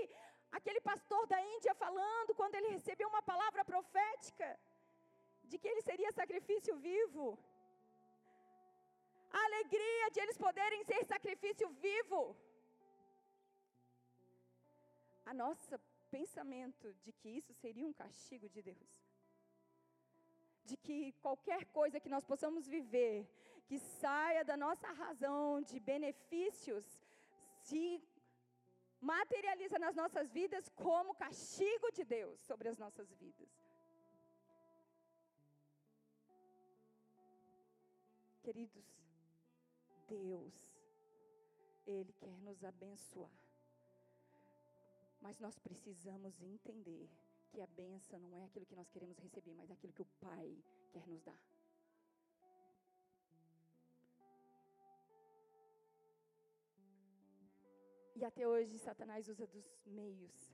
[0.59, 4.49] aquele pastor da Índia falando quando ele recebeu uma palavra profética
[5.45, 7.25] de que ele seria sacrifício vivo.
[9.39, 12.37] A alegria de eles poderem ser sacrifício vivo.
[15.25, 15.79] A nosso
[16.11, 18.93] pensamento de que isso seria um castigo de Deus.
[20.65, 23.17] De que qualquer coisa que nós possamos viver,
[23.69, 26.85] que saia da nossa razão de benefícios,
[27.69, 27.85] se
[29.01, 33.51] materializa nas nossas vidas como castigo de Deus sobre as nossas vidas.
[38.43, 38.92] Queridos,
[40.13, 40.55] Deus,
[41.87, 43.33] Ele quer nos abençoar.
[45.21, 47.09] Mas nós precisamos entender
[47.51, 50.63] que a benção não é aquilo que nós queremos receber, mas aquilo que o Pai
[50.91, 51.41] quer nos dar.
[58.15, 60.53] E até hoje Satanás usa dos meios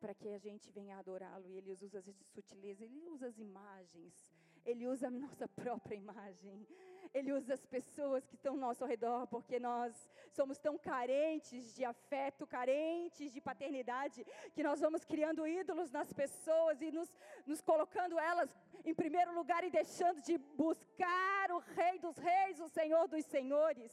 [0.00, 1.46] para que a gente venha adorá-lo.
[1.48, 6.66] E ele usa as sutilezas, ele usa as imagens, ele usa a nossa própria imagem.
[7.12, 11.84] Ele usa as pessoas que estão ao nosso redor, porque nós somos tão carentes de
[11.84, 17.12] afeto, carentes de paternidade, que nós vamos criando ídolos nas pessoas e nos,
[17.46, 18.48] nos colocando elas
[18.84, 23.92] em primeiro lugar e deixando de buscar o Rei dos Reis, o Senhor dos Senhores.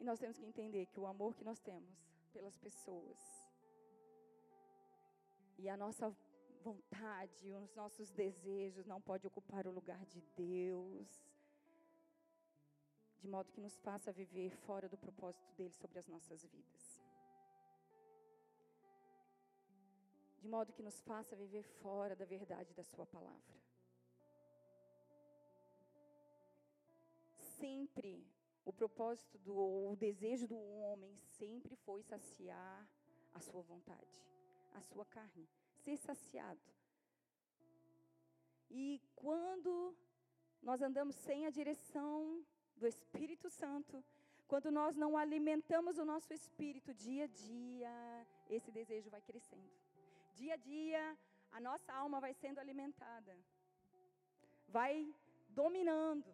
[0.00, 1.96] E nós temos que entender que o amor que nós temos
[2.32, 3.43] pelas pessoas
[5.58, 6.14] e a nossa
[6.62, 11.08] vontade, os nossos desejos não pode ocupar o lugar de Deus,
[13.20, 17.02] de modo que nos faça viver fora do propósito dele sobre as nossas vidas.
[20.38, 23.54] De modo que nos faça viver fora da verdade da sua palavra.
[27.38, 28.26] Sempre
[28.64, 29.56] o propósito do
[29.90, 32.86] o desejo do homem sempre foi saciar
[33.32, 34.22] a sua vontade,
[34.74, 35.48] a sua carne,
[35.82, 36.60] ser saciado.
[38.70, 39.96] E quando
[40.62, 42.44] nós andamos sem a direção
[42.76, 44.04] do Espírito Santo,
[44.46, 49.72] quando nós não alimentamos o nosso espírito dia a dia, esse desejo vai crescendo.
[50.34, 51.18] Dia a dia,
[51.52, 53.34] a nossa alma vai sendo alimentada,
[54.68, 55.14] vai
[55.48, 56.32] dominando.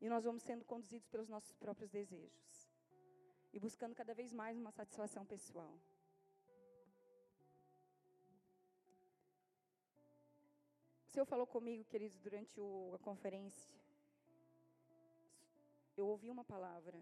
[0.00, 2.70] E nós vamos sendo conduzidos pelos nossos próprios desejos.
[3.52, 5.74] E buscando cada vez mais uma satisfação pessoal.
[11.10, 13.68] O Senhor falou comigo, queridos, durante o, a conferência.
[15.96, 16.96] Eu ouvi uma palavra.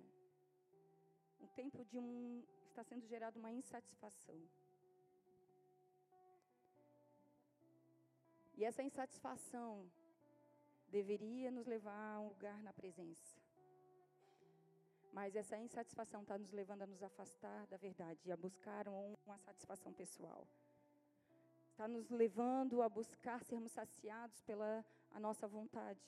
[1.38, 2.42] Um tempo de um.
[2.70, 4.40] Está sendo gerada uma insatisfação.
[8.56, 9.92] E essa insatisfação
[10.88, 13.36] deveria nos levar a um lugar na presença.
[15.12, 19.38] Mas essa insatisfação está nos levando a nos afastar da verdade e a buscar uma
[19.40, 20.48] satisfação pessoal.
[21.78, 24.84] Está nos levando a buscar sermos saciados pela
[25.16, 26.00] a nossa vontade.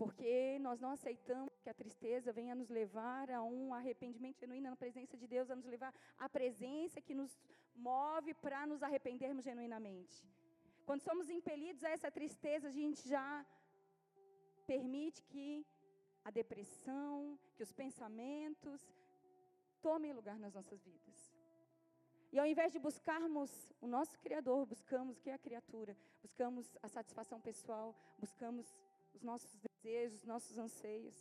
[0.00, 4.76] Porque nós não aceitamos que a tristeza venha nos levar a um arrependimento genuíno na
[4.76, 7.32] presença de Deus, a nos levar à presença que nos
[7.74, 10.24] move para nos arrependermos genuinamente.
[10.86, 13.44] Quando somos impelidos a essa tristeza, a gente já
[14.64, 15.66] permite que
[16.24, 18.80] a depressão, que os pensamentos
[19.82, 21.27] tomem lugar nas nossas vidas.
[22.30, 26.76] E ao invés de buscarmos o nosso Criador, buscamos o que é a criatura, buscamos
[26.82, 28.66] a satisfação pessoal, buscamos
[29.14, 31.16] os nossos desejos, os nossos anseios.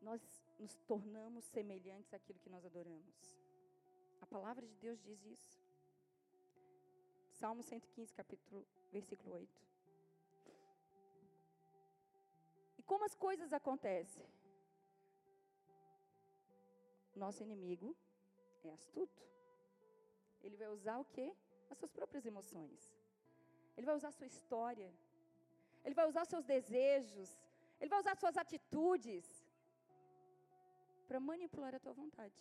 [0.00, 0.20] Nós
[0.58, 3.34] nos tornamos semelhantes àquilo que nós adoramos.
[4.20, 5.58] A palavra de Deus diz isso.
[7.32, 9.66] Salmo 115, capítulo, versículo 8.
[12.78, 14.26] E como as coisas acontecem?
[17.24, 17.88] Nosso inimigo
[18.62, 19.22] é astuto.
[20.44, 21.28] Ele vai usar o quê?
[21.70, 22.80] As suas próprias emoções.
[23.76, 24.90] Ele vai usar a sua história.
[25.84, 27.30] Ele vai usar seus desejos.
[27.80, 29.24] Ele vai usar suas atitudes
[31.08, 32.38] para manipular a tua vontade.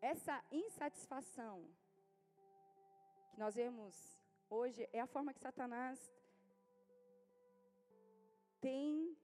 [0.00, 1.56] Essa insatisfação
[3.30, 3.94] que nós vemos
[4.48, 5.98] hoje é a forma que Satanás
[8.60, 9.16] tem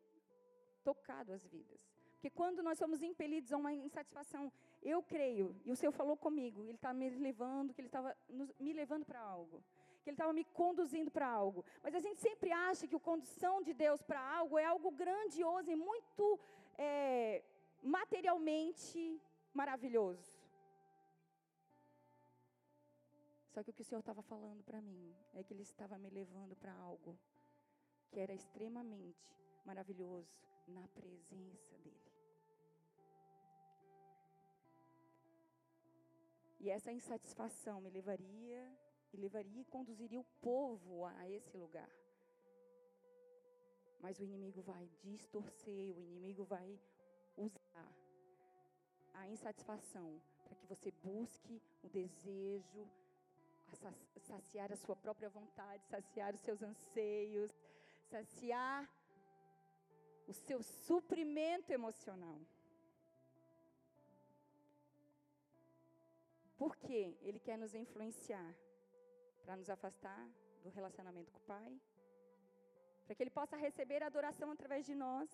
[0.82, 1.90] tocado as vidas.
[2.14, 6.62] Porque quando nós somos impelidos a uma insatisfação, eu creio, e o Senhor falou comigo,
[6.62, 8.16] Ele está me levando, que Ele estava
[8.60, 9.62] me levando para algo,
[10.02, 11.64] que Ele estava me conduzindo para algo.
[11.82, 15.68] Mas a gente sempre acha que a condução de Deus para algo é algo grandioso
[15.70, 16.38] e muito
[16.78, 17.42] é,
[17.82, 19.20] materialmente
[19.52, 20.40] maravilhoso.
[23.50, 26.08] Só que o que o Senhor estava falando para mim é que Ele estava me
[26.08, 27.18] levando para algo
[28.12, 29.34] que era extremamente
[29.64, 30.30] maravilhoso
[30.68, 32.12] na presença dEle.
[36.60, 38.78] E essa insatisfação me levaria
[39.12, 41.90] e levaria e conduziria o povo a esse lugar.
[44.00, 46.78] Mas o inimigo vai distorcer, o inimigo vai
[47.36, 47.92] usar
[49.14, 52.86] a insatisfação para que você busque o desejo
[54.20, 57.50] saciar a sua própria vontade, saciar os seus anseios,
[58.12, 58.80] saciar
[60.30, 62.38] o seu suprimento emocional.
[66.60, 67.02] Por quê?
[67.28, 68.50] Ele quer nos influenciar
[69.44, 70.22] para nos afastar
[70.62, 71.70] do relacionamento com o Pai,
[73.04, 75.28] para que Ele possa receber a adoração através de nós,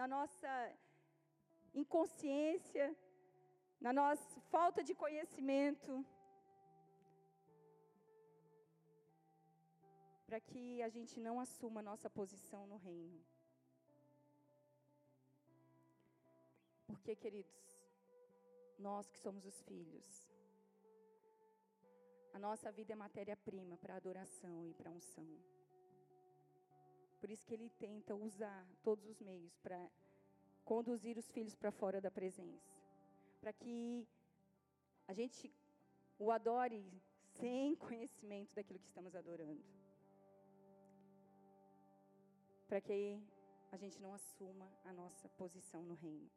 [0.00, 0.52] na nossa
[1.82, 2.86] inconsciência,
[3.86, 5.92] na nossa falta de conhecimento.
[10.26, 13.24] Para que a gente não assuma nossa posição no reino.
[16.86, 17.86] Porque, queridos,
[18.78, 20.28] nós que somos os filhos,
[22.32, 25.28] a nossa vida é matéria-prima para adoração e para unção.
[27.20, 29.80] Por isso que ele tenta usar todos os meios para
[30.64, 32.74] conduzir os filhos para fora da presença.
[33.40, 34.06] Para que
[35.06, 35.54] a gente
[36.18, 36.84] o adore
[37.38, 39.85] sem conhecimento daquilo que estamos adorando
[42.66, 43.20] para que
[43.70, 46.30] a gente não assuma a nossa posição no reino.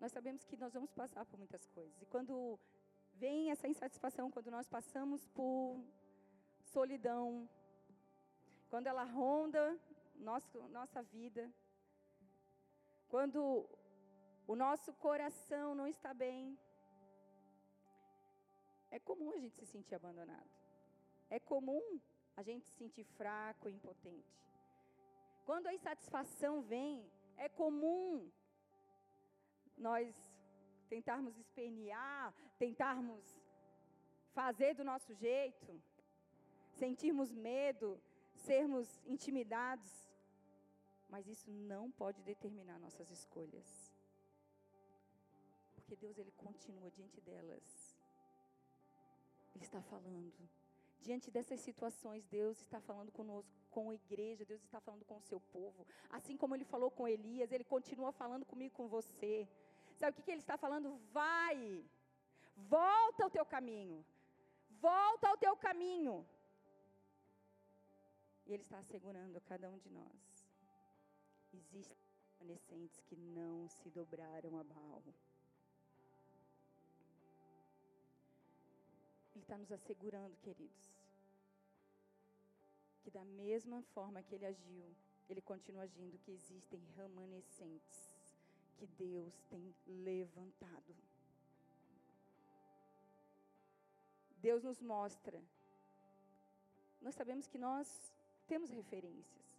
[0.00, 2.00] Nós sabemos que nós vamos passar por muitas coisas.
[2.00, 2.58] E quando
[3.14, 5.84] vem essa insatisfação, quando nós passamos por
[6.62, 7.48] solidão,
[8.70, 9.78] quando ela ronda
[10.14, 11.52] nosso, nossa vida,
[13.08, 13.68] quando
[14.46, 16.58] o nosso coração não está bem,
[18.90, 20.50] é comum a gente se sentir abandonado.
[21.28, 22.00] É comum
[22.40, 24.34] a gente se sentir fraco e impotente.
[25.48, 26.94] Quando a insatisfação vem,
[27.36, 28.30] é comum
[29.76, 30.14] nós
[30.88, 33.24] tentarmos espernear, tentarmos
[34.38, 35.70] fazer do nosso jeito,
[36.82, 37.88] sentirmos medo,
[38.34, 39.90] sermos intimidados,
[41.08, 43.68] mas isso não pode determinar nossas escolhas.
[45.74, 47.66] Porque Deus ele continua diante delas.
[49.54, 50.48] Ele está falando
[51.00, 55.22] Diante dessas situações, Deus está falando conosco, com a igreja, Deus está falando com o
[55.22, 55.86] seu povo.
[56.10, 59.48] Assim como ele falou com Elias, ele continua falando comigo, com você.
[59.96, 60.98] Sabe o que, que ele está falando?
[61.12, 61.84] Vai,
[62.56, 64.04] volta ao teu caminho,
[64.80, 66.26] volta ao teu caminho.
[68.46, 70.48] E ele está assegurando cada um de nós.
[71.52, 71.96] Existem
[72.38, 75.02] remanescentes que não se dobraram a Baal.
[79.50, 80.94] Está nos assegurando, queridos,
[83.02, 84.94] que da mesma forma que ele agiu,
[85.28, 87.98] ele continua agindo, que existem remanescentes
[88.76, 90.94] que Deus tem levantado.
[94.36, 95.42] Deus nos mostra.
[97.00, 98.14] Nós sabemos que nós
[98.46, 99.49] temos referências,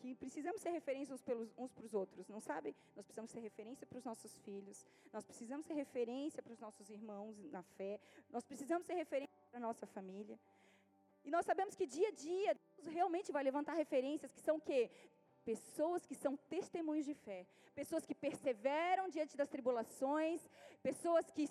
[0.00, 2.74] que precisamos ser referência uns, pelos, uns para os outros, não sabe?
[2.96, 6.88] Nós precisamos ser referência para os nossos filhos, nós precisamos ser referência para os nossos
[6.88, 10.38] irmãos na fé, nós precisamos ser referência para a nossa família.
[11.22, 14.60] E nós sabemos que dia a dia Deus realmente vai levantar referências que são o
[14.60, 14.90] quê?
[15.44, 20.40] Pessoas que são testemunhos de fé, pessoas que perseveram diante das tribulações,
[20.82, 21.46] pessoas que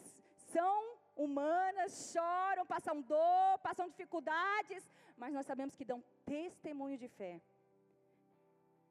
[0.53, 4.83] são humanas, choram, passam dor, passam dificuldades,
[5.17, 7.39] mas nós sabemos que dão testemunho de fé.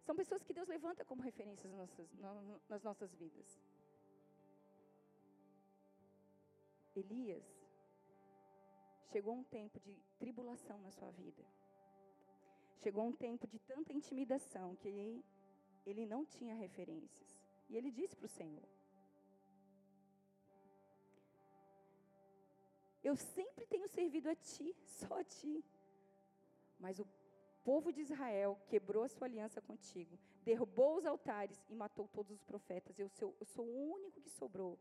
[0.09, 2.09] São pessoas que Deus levanta como referências nas nossas,
[2.67, 3.61] nas nossas vidas.
[6.97, 7.45] Elias
[9.13, 11.45] chegou um tempo de tribulação na sua vida.
[12.79, 15.23] Chegou um tempo de tanta intimidação que ele,
[15.85, 17.29] ele não tinha referências.
[17.69, 18.67] E ele disse para o Senhor:
[23.05, 25.63] Eu sempre tenho servido a ti, só a ti.
[26.81, 27.05] Mas o
[27.69, 32.43] povo de Israel quebrou a sua aliança contigo, derrubou os altares e matou todos os
[32.43, 32.99] profetas.
[32.99, 34.79] Eu sou, eu sou o único que sobrou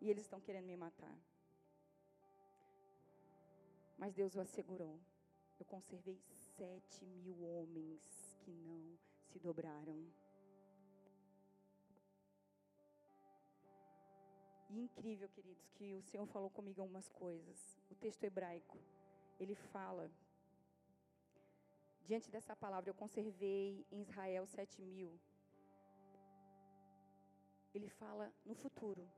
[0.00, 1.14] e eles estão querendo me matar.
[3.98, 4.98] Mas Deus o assegurou.
[5.60, 6.18] Eu conservei
[6.56, 10.02] sete mil homens que não se dobraram.
[14.70, 17.78] E incrível, queridos, que o Senhor falou comigo algumas coisas.
[17.90, 18.78] O texto hebraico,
[19.38, 20.10] ele fala,
[22.04, 25.10] diante dessa palavra, eu conservei em Israel sete mil.
[27.74, 29.08] Ele fala no futuro.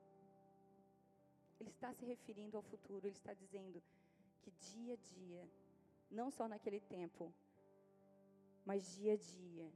[1.60, 3.82] Ele está se referindo ao futuro, ele está dizendo
[4.42, 5.48] que dia a dia
[6.10, 7.32] não só naquele tempo,
[8.64, 9.72] mas dia a dia,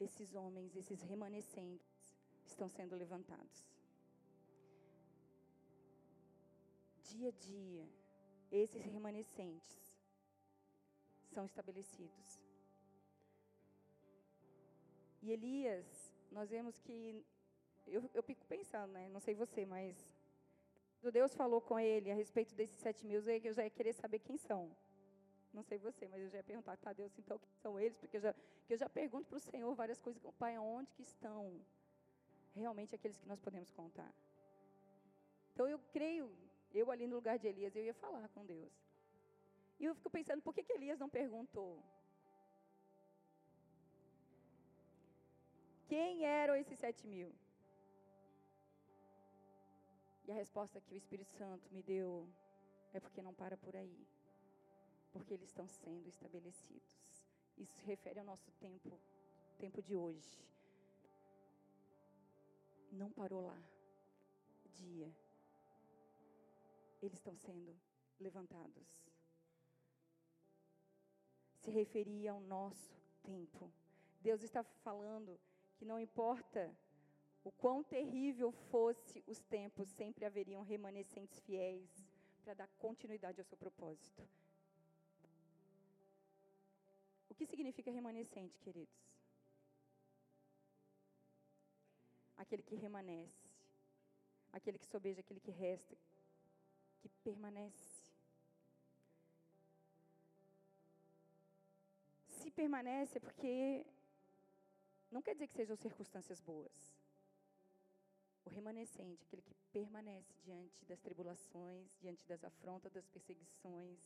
[0.00, 3.68] esses homens, esses remanescentes, estão sendo levantados.
[7.10, 7.88] Dia a dia,
[8.50, 9.85] esses remanescentes
[11.36, 12.40] são estabelecidos.
[15.22, 15.86] E Elias,
[16.36, 16.98] nós vemos que,
[17.86, 19.04] eu, eu fico pensando, né?
[19.10, 19.94] Não sei você, mas
[20.98, 24.20] quando Deus falou com ele a respeito desses sete mil, eu já ia querer saber
[24.20, 24.74] quem são.
[25.52, 27.98] Não sei você, mas eu já ia perguntar, tá, Deus, então quem são eles?
[27.98, 28.32] Porque eu já,
[28.66, 30.22] que eu já pergunto para o Senhor várias coisas.
[30.38, 31.60] Pai, onde que estão
[32.54, 34.10] realmente aqueles que nós podemos contar?
[35.52, 36.34] Então eu creio,
[36.72, 38.85] eu ali no lugar de Elias, eu ia falar com Deus.
[39.78, 41.82] E eu fico pensando, por que, que Elias não perguntou?
[45.88, 47.32] Quem eram esses sete mil?
[50.26, 52.28] E a resposta que o Espírito Santo me deu
[52.92, 54.06] é porque não para por aí.
[55.12, 57.06] Porque eles estão sendo estabelecidos.
[57.56, 59.00] Isso se refere ao nosso tempo,
[59.58, 60.44] tempo de hoje.
[62.90, 63.62] Não parou lá.
[64.72, 65.14] Dia.
[67.00, 67.78] Eles estão sendo
[68.18, 69.15] levantados.
[71.66, 72.94] Se referia ao nosso
[73.24, 73.68] tempo.
[74.20, 75.36] Deus está falando
[75.76, 76.72] que não importa
[77.42, 81.90] o quão terrível fosse os tempos, sempre haveriam remanescentes fiéis
[82.44, 84.22] para dar continuidade ao seu propósito.
[87.28, 89.04] O que significa remanescente, queridos?
[92.36, 93.50] Aquele que remanesce,
[94.52, 95.96] aquele que sobeja, aquele que resta,
[97.00, 97.95] que permanece.
[102.56, 103.86] Permanece é porque
[105.10, 106.96] não quer dizer que sejam circunstâncias boas
[108.46, 113.98] o remanescente, aquele que permanece diante das tribulações, diante das afrontas, das perseguições,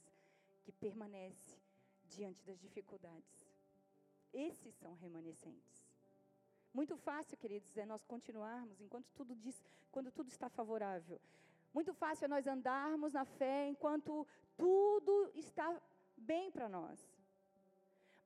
[0.65, 1.59] que permanece
[2.07, 3.47] diante das dificuldades.
[4.33, 5.85] Esses são remanescentes.
[6.73, 11.21] Muito fácil, queridos, é nós continuarmos enquanto tudo diz, quando tudo está favorável.
[11.75, 14.27] Muito fácil é nós andarmos na fé enquanto
[14.57, 15.81] tudo está
[16.17, 16.99] bem para nós.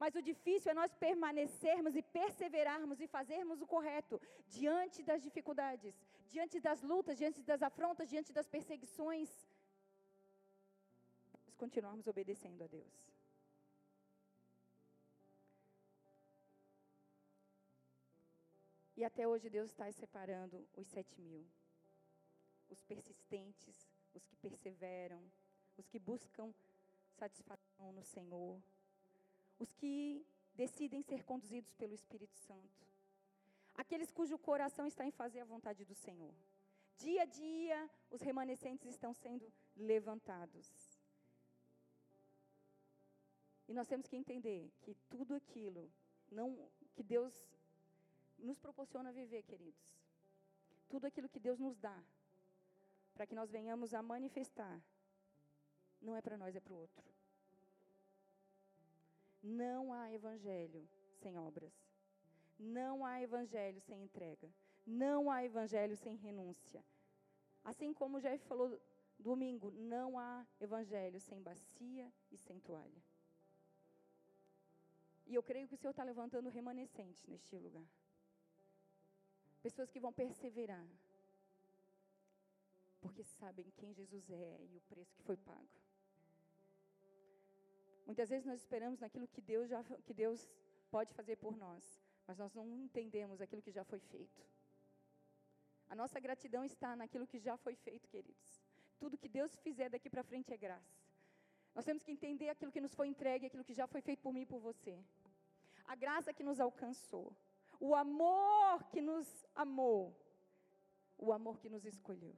[0.04, 4.20] Mas o difícil é nós permanecermos e perseverarmos e fazermos o correto
[4.56, 5.94] diante das dificuldades,
[6.32, 9.30] diante das lutas, diante das afrontas, diante das perseguições.
[11.32, 12.94] Nós continuarmos obedecendo a Deus.
[18.98, 21.46] E até hoje Deus está separando os sete mil.
[22.68, 25.22] Os persistentes, os que perseveram,
[25.78, 26.52] os que buscam
[27.22, 28.62] satisfação no Senhor
[29.58, 30.24] os que
[30.54, 32.86] decidem ser conduzidos pelo Espírito Santo,
[33.74, 36.34] aqueles cujo coração está em fazer a vontade do Senhor.
[36.96, 40.70] Dia a dia, os remanescentes estão sendo levantados.
[43.66, 45.90] E nós temos que entender que tudo aquilo
[46.30, 47.34] não que Deus
[48.38, 49.82] nos proporciona viver, queridos.
[50.88, 51.98] Tudo aquilo que Deus nos dá
[53.14, 54.82] para que nós venhamos a manifestar
[56.00, 57.13] não é para nós, é para o outro.
[59.44, 60.88] Não há evangelho
[61.20, 61.70] sem obras.
[62.58, 64.48] Não há evangelho sem entrega.
[64.86, 66.82] Não há evangelho sem renúncia.
[67.62, 68.80] Assim como o Jeff falou
[69.18, 73.02] Domingo, não há evangelho sem bacia e sem toalha.
[75.26, 77.86] E eu creio que o Senhor está levantando remanescentes neste lugar.
[79.62, 80.86] Pessoas que vão perseverar.
[83.00, 85.83] Porque sabem quem Jesus é e o preço que foi pago.
[88.06, 90.48] Muitas vezes nós esperamos naquilo que Deus, já, que Deus
[90.90, 91.82] pode fazer por nós,
[92.26, 94.42] mas nós não entendemos aquilo que já foi feito.
[95.88, 98.62] A nossa gratidão está naquilo que já foi feito, queridos.
[98.98, 101.04] Tudo que Deus fizer daqui para frente é graça.
[101.74, 104.32] Nós temos que entender aquilo que nos foi entregue, aquilo que já foi feito por
[104.32, 104.98] mim e por você.
[105.84, 107.36] A graça que nos alcançou.
[107.80, 110.16] O amor que nos amou.
[111.18, 112.34] O amor que nos escolheu.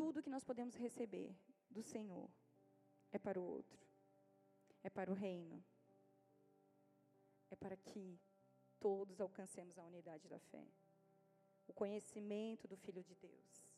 [0.00, 1.36] Tudo que nós podemos receber
[1.68, 2.26] do Senhor
[3.12, 3.78] é para o outro,
[4.82, 5.62] é para o reino,
[7.50, 8.18] é para que
[8.78, 10.66] todos alcancemos a unidade da fé,
[11.68, 13.68] o conhecimento do Filho de Deus.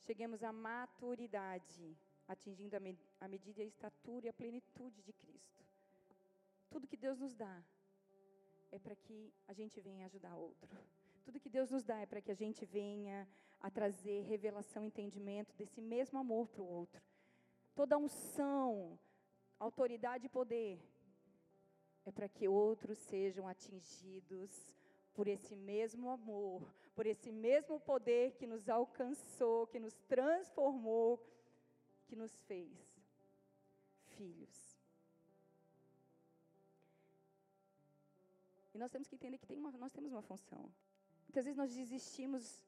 [0.00, 5.64] Cheguemos à maturidade, atingindo a, me a medida a estatura e a plenitude de Cristo.
[6.68, 7.62] Tudo que Deus nos dá
[8.72, 10.76] é para que a gente venha ajudar outro.
[11.24, 13.28] Tudo que Deus nos dá é para que a gente venha
[13.60, 17.02] a trazer revelação, entendimento desse mesmo amor para o outro.
[17.74, 18.98] Toda unção,
[19.58, 20.80] autoridade e poder
[22.04, 24.74] é para que outros sejam atingidos
[25.12, 31.22] por esse mesmo amor, por esse mesmo poder que nos alcançou, que nos transformou,
[32.06, 32.72] que nos fez
[34.16, 34.78] filhos.
[38.72, 40.72] E nós temos que entender que tem uma, nós temos uma função.
[41.26, 42.64] Muitas vezes nós desistimos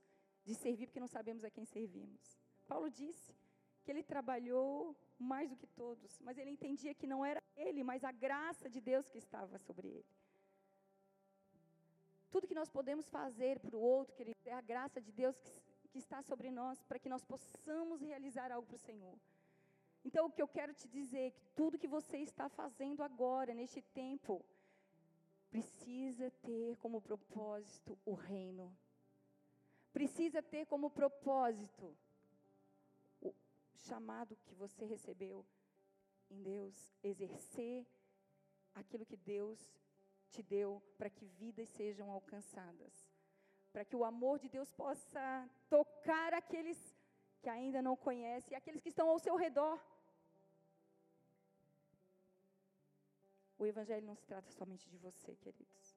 [0.50, 2.22] de servir porque não sabemos a quem servimos.
[2.66, 3.32] Paulo disse
[3.82, 8.02] que ele trabalhou mais do que todos, mas ele entendia que não era ele, mas
[8.04, 10.12] a graça de Deus que estava sobre ele.
[12.32, 15.50] Tudo que nós podemos fazer para o outro, querido, é a graça de Deus que,
[15.92, 19.16] que está sobre nós, para que nós possamos realizar algo para o Senhor.
[20.04, 23.52] Então, o que eu quero te dizer é que tudo que você está fazendo agora,
[23.52, 24.44] neste tempo,
[25.50, 28.66] precisa ter como propósito o reino.
[29.92, 31.96] Precisa ter como propósito
[33.20, 33.34] o
[33.74, 35.44] chamado que você recebeu
[36.30, 37.86] em Deus, exercer
[38.74, 39.58] aquilo que Deus
[40.30, 43.10] te deu para que vidas sejam alcançadas,
[43.72, 46.78] para que o amor de Deus possa tocar aqueles
[47.40, 49.80] que ainda não conhecem aqueles que estão ao seu redor.
[53.58, 55.96] O Evangelho não se trata somente de você, queridos,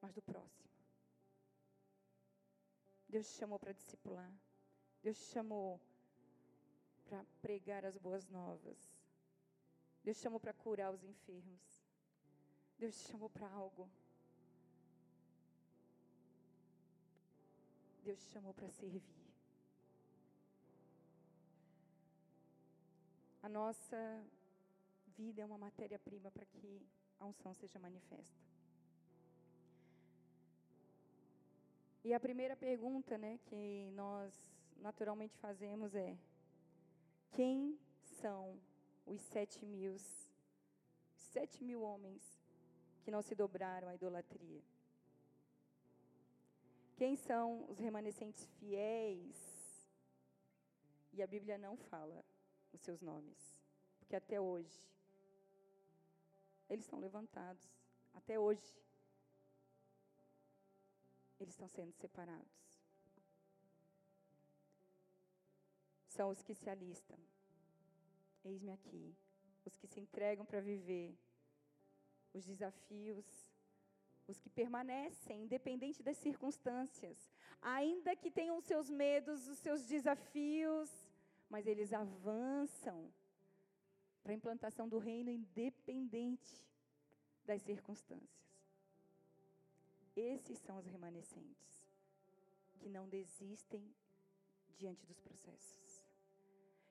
[0.00, 0.75] mas do próximo.
[3.08, 4.32] Deus te chamou para discipular.
[5.02, 5.80] Deus te chamou
[7.04, 8.78] para pregar as boas novas.
[10.02, 11.86] Deus te chamou para curar os enfermos.
[12.78, 13.88] Deus te chamou para algo.
[18.02, 19.02] Deus te chamou para servir.
[23.42, 24.24] A nossa
[25.16, 26.84] vida é uma matéria-prima para que
[27.18, 28.45] a unção seja manifesta.
[32.06, 34.32] E a primeira pergunta, né, que nós
[34.76, 36.16] naturalmente fazemos é:
[37.32, 37.76] quem
[38.20, 38.56] são
[39.04, 39.96] os sete mil,
[41.16, 42.22] sete mil homens
[43.02, 44.62] que não se dobraram à idolatria?
[46.94, 49.36] Quem são os remanescentes fiéis?
[51.12, 52.24] E a Bíblia não fala
[52.72, 53.60] os seus nomes,
[53.98, 54.80] porque até hoje
[56.70, 57.66] eles estão levantados,
[58.14, 58.80] até hoje
[61.40, 62.66] eles estão sendo separados.
[66.16, 67.18] são os que se alistam.
[68.44, 69.14] Eis-me aqui.
[69.64, 71.14] Os que se entregam para viver
[72.32, 73.26] os desafios,
[74.26, 77.18] os que permanecem, independente das circunstâncias,
[77.60, 80.90] ainda que tenham os seus medos, os seus desafios,
[81.48, 83.12] mas eles avançam
[84.22, 86.54] para a implantação do reino independente
[87.44, 88.45] das circunstâncias.
[90.16, 91.86] Esses são os remanescentes,
[92.78, 93.94] que não desistem
[94.74, 96.06] diante dos processos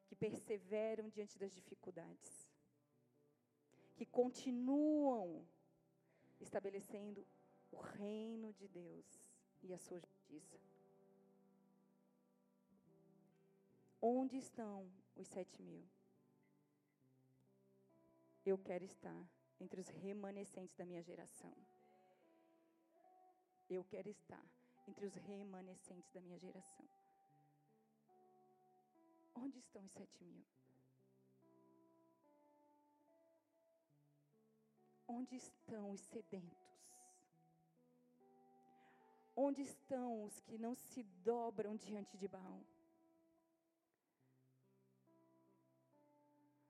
[0.05, 2.47] que perseveram diante das dificuldades,
[3.95, 5.45] que continuam
[6.39, 7.25] estabelecendo
[7.71, 9.29] o reino de Deus
[9.63, 10.59] e a sua justiça.
[14.01, 15.83] Onde estão os sete mil?
[18.45, 19.27] Eu quero estar
[19.59, 21.55] entre os remanescentes da minha geração.
[23.69, 24.45] Eu quero estar
[24.87, 26.87] entre os remanescentes da minha geração.
[29.33, 30.45] Onde estão os sete mil?
[35.07, 36.65] Onde estão os sedentos?
[39.35, 42.63] Onde estão os que não se dobram diante de Baal?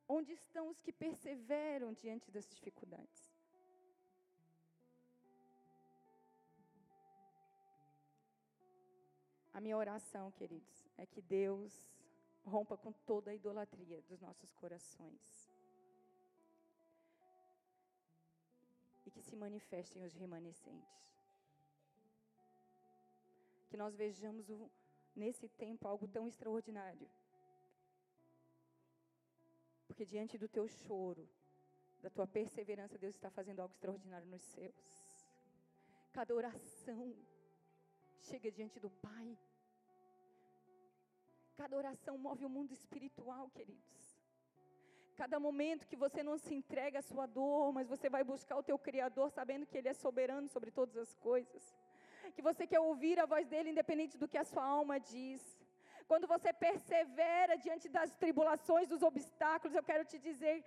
[0.07, 3.24] Onde estão os que perseveram diante das dificuldades?
[9.55, 11.81] A minha oração, queridos, é que Deus
[12.45, 15.49] rompa com toda a idolatria dos nossos corações.
[19.05, 20.99] E que se manifestem os remanescentes.
[23.69, 24.69] Que nós vejamos o,
[25.15, 27.09] nesse tempo algo tão extraordinário.
[29.87, 31.25] Porque diante do teu choro,
[32.01, 34.75] da tua perseverança, Deus está fazendo algo extraordinário nos seus.
[36.11, 37.15] Cada oração
[38.29, 39.27] chega diante do Pai.
[41.59, 44.03] Cada oração move o mundo espiritual, queridos.
[45.21, 48.65] Cada momento que você não se entrega à sua dor, mas você vai buscar o
[48.69, 51.63] teu Criador, sabendo que Ele é soberano sobre todas as coisas.
[52.35, 55.41] Que você quer ouvir a voz dEle, independente do que a sua alma diz.
[56.09, 60.57] Quando você persevera diante das tribulações, dos obstáculos, eu quero te dizer,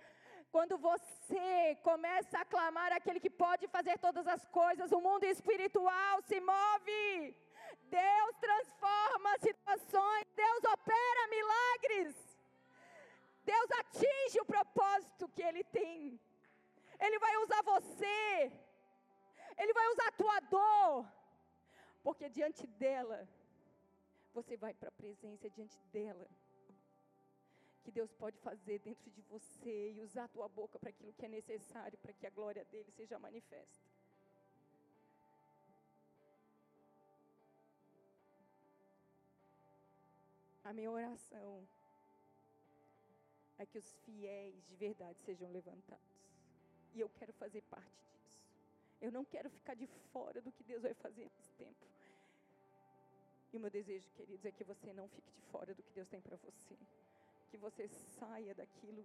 [0.55, 6.15] quando você começa a clamar aquele que pode fazer todas as coisas, o mundo espiritual
[6.29, 7.35] se move.
[7.89, 12.15] Deus transforma situações, Deus opera milagres.
[13.43, 16.19] Deus atinge o propósito que Ele tem.
[16.99, 18.51] Ele vai usar você.
[19.57, 21.05] Ele vai usar a tua dor.
[22.03, 23.27] Porque diante dela,
[24.33, 26.27] você vai para a presença diante dela.
[27.83, 31.25] Que Deus pode fazer dentro de você e usar a tua boca para aquilo que
[31.25, 33.88] é necessário para que a glória dele seja manifesta.
[40.69, 41.67] A minha oração
[43.57, 46.21] é que os fiéis de verdade sejam levantados.
[46.93, 48.29] E eu quero fazer parte disso.
[49.01, 51.87] Eu não quero ficar de fora do que Deus vai fazer nesse tempo.
[53.51, 56.07] E o meu desejo, queridos, é que você não fique de fora do que Deus
[56.07, 56.77] tem para você.
[57.49, 59.03] Que você saia daquilo,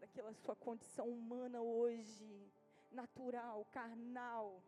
[0.00, 2.50] daquela sua condição humana hoje,
[2.90, 4.62] natural, carnal,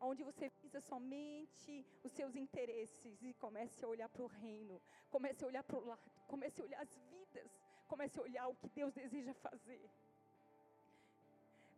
[0.00, 4.80] onde você visa somente os seus interesses e comece a olhar para o reino,
[5.10, 7.50] comece a olhar para o lado, comece a olhar as vidas,
[7.86, 9.90] comece a olhar o que Deus deseja fazer.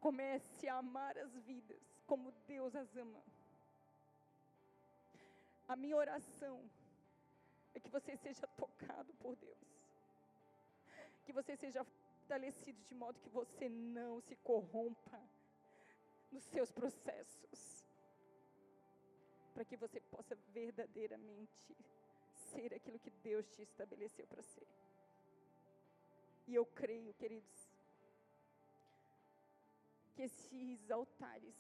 [0.01, 3.23] Comece a amar as vidas como Deus as ama.
[5.69, 6.69] A minha oração
[7.75, 9.59] é que você seja tocado por Deus.
[11.25, 15.21] Que você seja fortalecido de modo que você não se corrompa
[16.33, 17.80] nos seus processos
[19.61, 21.77] para que você possa verdadeiramente
[22.51, 24.67] ser aquilo que Deus te estabeleceu para ser.
[26.49, 27.69] E eu creio, queridos,
[30.15, 31.55] que esses altares,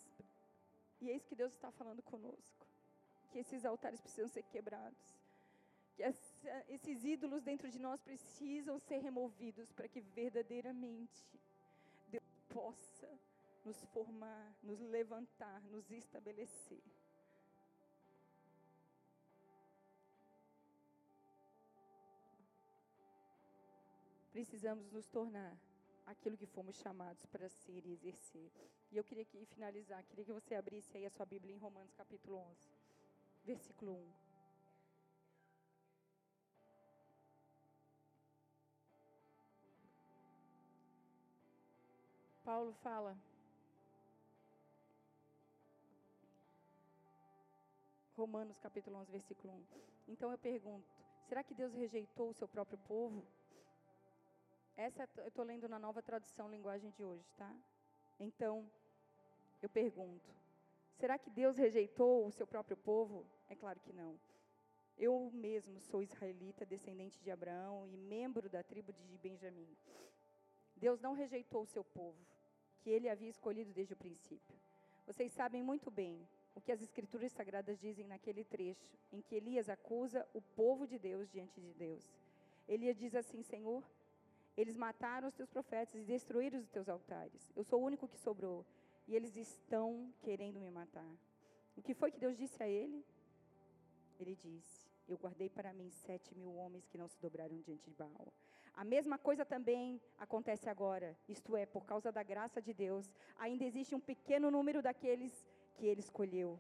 [0.99, 2.67] e é isso que Deus está falando conosco,
[3.31, 5.21] que esses altares precisam ser quebrados,
[5.95, 11.39] que essa, esses ídolos dentro de nós precisam ser removidos para que verdadeiramente
[12.09, 13.11] Deus possa
[13.63, 16.83] nos formar, nos levantar, nos estabelecer.
[24.31, 25.57] Precisamos nos tornar
[26.07, 28.51] aquilo que fomos chamados para ser e exercer.
[28.91, 31.95] E eu queria aqui finalizar, queria que você abrisse aí a sua Bíblia em Romanos
[31.95, 32.69] capítulo 11,
[33.45, 34.31] versículo 1.
[42.43, 43.17] Paulo fala
[48.17, 49.65] Romanos capítulo 11, versículo 1.
[50.09, 50.87] Então eu pergunto:
[51.29, 53.25] será que Deus rejeitou o seu próprio povo?
[54.81, 57.55] Essa eu estou lendo na nova tradução linguagem de hoje, tá?
[58.19, 58.67] Então,
[59.61, 60.35] eu pergunto:
[60.97, 63.27] será que Deus rejeitou o seu próprio povo?
[63.47, 64.19] É claro que não.
[64.97, 69.69] Eu mesmo sou israelita, descendente de Abraão e membro da tribo de Benjamim.
[70.75, 72.19] Deus não rejeitou o seu povo,
[72.79, 74.57] que ele havia escolhido desde o princípio.
[75.07, 79.69] Vocês sabem muito bem o que as Escrituras Sagradas dizem naquele trecho em que Elias
[79.69, 82.11] acusa o povo de Deus diante de Deus.
[82.67, 83.85] Elias diz assim: Senhor,
[84.61, 87.53] eles mataram os teus profetas e destruíram os teus altares.
[87.57, 88.65] Eu sou o único que sobrou.
[89.09, 91.13] E eles estão querendo me matar.
[91.77, 93.05] O que foi que Deus disse a ele?
[94.21, 97.97] Ele disse: Eu guardei para mim sete mil homens que não se dobraram diante de
[97.97, 98.33] Baal.
[98.75, 103.65] A mesma coisa também acontece agora, isto é, por causa da graça de Deus, ainda
[103.65, 105.45] existe um pequeno número daqueles
[105.75, 106.59] que ele escolheu.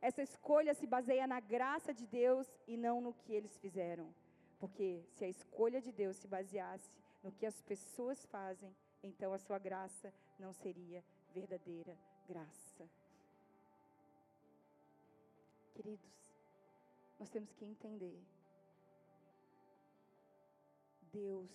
[0.00, 4.12] Essa escolha se baseia na graça de Deus e não no que eles fizeram.
[4.58, 6.90] Porque se a escolha de Deus se baseasse
[7.22, 11.96] no que as pessoas fazem, então a sua graça não seria verdadeira
[12.26, 12.88] graça.
[15.74, 16.12] Queridos,
[17.18, 18.20] Nós temos que entender.
[21.12, 21.48] Deus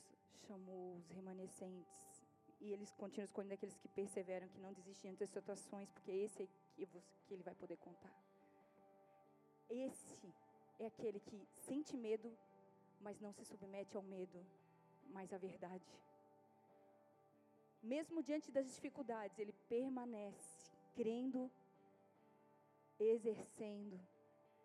[0.47, 2.23] chamou os remanescentes
[2.61, 6.47] e eles continuam escolhendo aqueles que perseveram, que não desistem das situações, porque esse é
[6.77, 8.15] que ele vai poder contar.
[9.69, 10.33] Esse
[10.79, 12.31] é aquele que sente medo,
[13.01, 14.45] mas não se submete ao medo,
[15.09, 15.85] mas à verdade.
[17.81, 21.51] Mesmo diante das dificuldades, ele permanece crendo,
[22.99, 23.99] exercendo,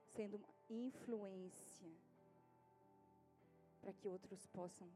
[0.07, 1.91] sendo uma influência
[3.81, 4.89] para que outros possam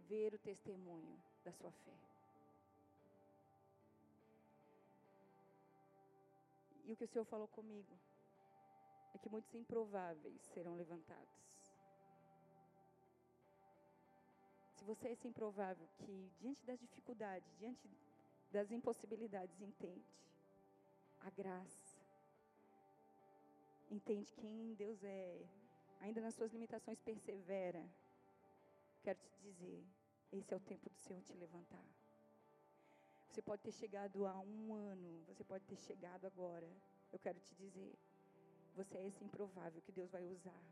[0.00, 1.98] ver o testemunho da sua fé.
[6.84, 7.98] E o que o Senhor falou comigo
[9.14, 11.47] é que muitos improváveis serão levantados.
[14.88, 17.86] Você é esse improvável que, diante das dificuldades, diante
[18.50, 20.16] das impossibilidades, entende
[21.20, 22.00] a graça,
[23.90, 25.46] entende quem Deus é,
[26.00, 27.84] ainda nas suas limitações persevera,
[29.02, 29.84] quero te dizer,
[30.32, 31.84] esse é o tempo do Senhor te levantar.
[33.28, 36.68] Você pode ter chegado há um ano, você pode ter chegado agora.
[37.12, 37.94] Eu quero te dizer,
[38.74, 40.62] você é esse improvável que Deus vai usar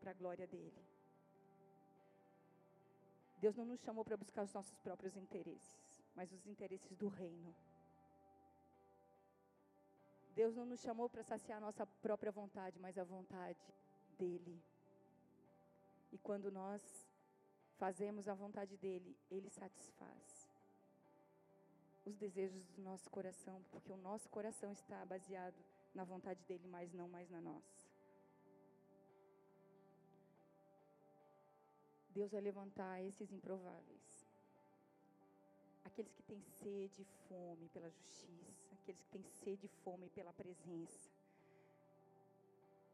[0.00, 0.97] para a glória dele.
[3.40, 5.78] Deus não nos chamou para buscar os nossos próprios interesses,
[6.14, 7.54] mas os interesses do reino.
[10.34, 13.58] Deus não nos chamou para saciar a nossa própria vontade, mas a vontade
[14.18, 14.60] dele.
[16.12, 16.82] E quando nós
[17.76, 20.48] fazemos a vontade dele, ele satisfaz
[22.04, 25.56] os desejos do nosso coração, porque o nosso coração está baseado
[25.94, 27.77] na vontade dele, mas não mais na nossa.
[32.18, 34.26] Deus vai levantar esses improváveis.
[35.84, 40.32] Aqueles que têm sede e fome pela justiça, aqueles que têm sede e fome pela
[40.32, 41.12] presença,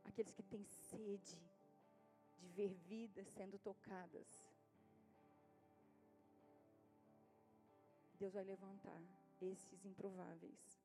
[0.05, 1.41] aqueles que têm sede
[2.39, 4.29] de ver vidas sendo tocadas
[8.19, 9.03] Deus vai levantar
[9.41, 10.83] esses improváveis.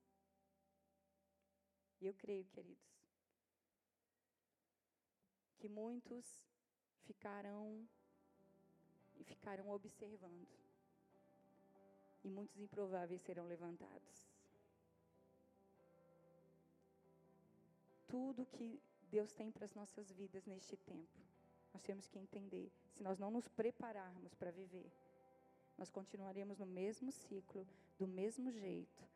[1.99, 3.03] E eu creio, queridos,
[5.57, 6.25] que muitos
[7.05, 7.87] ficarão
[9.19, 10.47] e ficarão observando.
[12.23, 14.27] E muitos improváveis serão levantados.
[18.07, 21.19] Tudo que Deus tem para as nossas vidas neste tempo,
[21.73, 22.71] nós temos que entender.
[22.91, 24.91] Se nós não nos prepararmos para viver,
[25.77, 27.67] nós continuaremos no mesmo ciclo,
[27.97, 29.07] do mesmo jeito,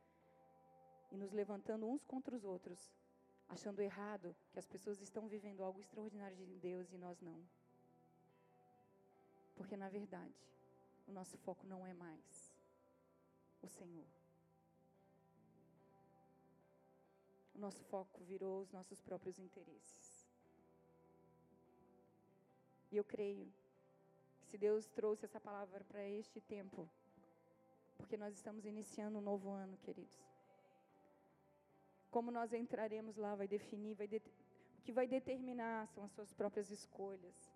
[1.11, 2.91] e nos levantando uns contra os outros,
[3.49, 7.43] achando errado que as pessoas estão vivendo algo extraordinário de Deus e nós não.
[9.55, 10.33] Porque, na verdade,
[11.07, 12.53] o nosso foco não é mais
[13.61, 14.07] o Senhor.
[17.55, 20.27] O nosso foco virou os nossos próprios interesses.
[22.91, 23.51] E eu creio
[24.53, 26.87] se Deus trouxe essa palavra para este tempo,
[27.97, 30.23] porque nós estamos iniciando um novo ano, queridos.
[32.11, 36.69] Como nós entraremos lá vai definir, vai o que vai determinar são as suas próprias
[36.69, 37.51] escolhas,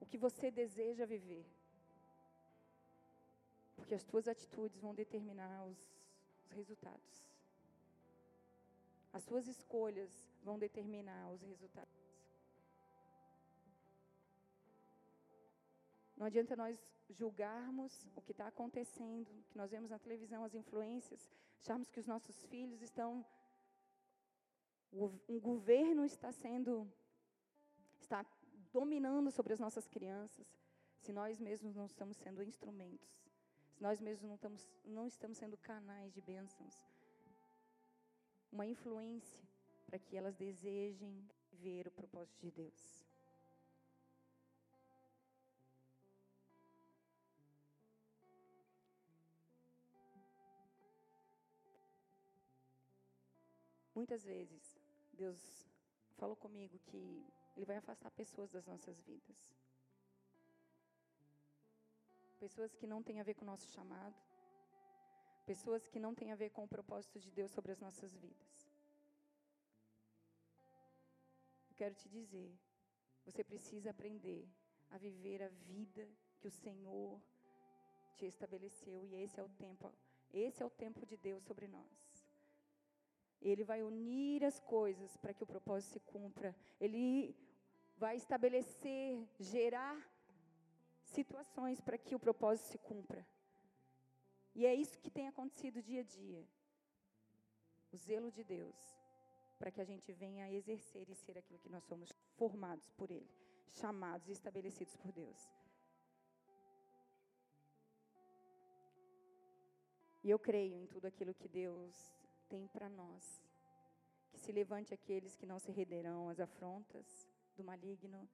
[0.00, 1.44] o que você deseja viver.
[3.76, 5.78] Porque as tuas atitudes vão determinar os,
[6.44, 7.24] os resultados.
[9.12, 10.10] As suas escolhas
[10.42, 12.04] vão determinar os resultados.
[16.16, 16.78] Não adianta nós
[17.10, 21.30] julgarmos o que está acontecendo, que nós vemos na televisão, as influências,
[21.60, 23.24] acharmos que os nossos filhos estão.
[24.92, 26.90] Um governo está sendo.
[28.74, 30.48] Dominando sobre as nossas crianças,
[30.98, 33.08] se nós mesmos não estamos sendo instrumentos,
[33.72, 36.74] se nós mesmos não estamos, não estamos sendo canais de bênçãos.
[38.50, 39.40] Uma influência
[39.86, 43.04] para que elas desejem ver o propósito de Deus.
[53.94, 54.76] Muitas vezes,
[55.12, 55.38] Deus
[56.16, 57.24] falou comigo que
[57.56, 59.54] Ele vai afastar pessoas das nossas vidas.
[62.38, 64.14] Pessoas que não têm a ver com o nosso chamado.
[65.46, 68.70] Pessoas que não têm a ver com o propósito de Deus sobre as nossas vidas.
[71.70, 72.56] Eu quero te dizer,
[73.24, 74.48] você precisa aprender
[74.90, 77.20] a viver a vida que o Senhor
[78.14, 79.92] te estabeleceu e esse é o tempo,
[80.32, 82.03] esse é o tempo de Deus sobre nós.
[83.50, 86.56] Ele vai unir as coisas para que o propósito se cumpra.
[86.80, 87.36] Ele
[87.96, 89.96] vai estabelecer, gerar
[91.02, 93.26] situações para que o propósito se cumpra.
[94.54, 96.42] E é isso que tem acontecido dia a dia.
[97.92, 99.04] O zelo de Deus
[99.58, 103.10] para que a gente venha a exercer e ser aquilo que nós somos formados por
[103.10, 103.30] Ele,
[103.70, 105.48] chamados e estabelecidos por Deus.
[110.22, 111.94] E eu creio em tudo aquilo que Deus
[112.54, 113.42] tem para nós.
[114.30, 118.28] Que se levante aqueles que não se renderão às afrontas do maligno,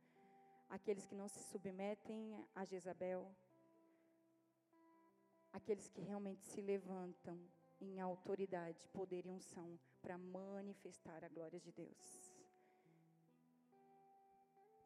[0.68, 3.34] aqueles que não se submetem a Jezabel,
[5.52, 7.38] aqueles que realmente se levantam
[7.80, 12.34] em autoridade, poder e unção para manifestar a glória de Deus.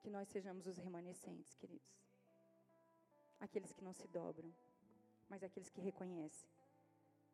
[0.01, 1.93] Que nós sejamos os remanescentes, queridos.
[3.41, 4.55] Aqueles que não se dobram,
[5.28, 6.49] mas aqueles que reconhecem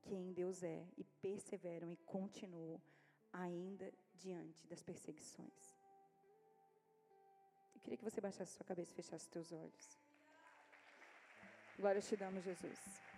[0.02, 2.80] quem Deus é e perseveram e continuam
[3.32, 5.78] ainda diante das perseguições.
[7.74, 9.98] Eu queria que você baixasse sua cabeça e fechasse seus olhos.
[11.78, 13.09] Glória te damos, Jesus.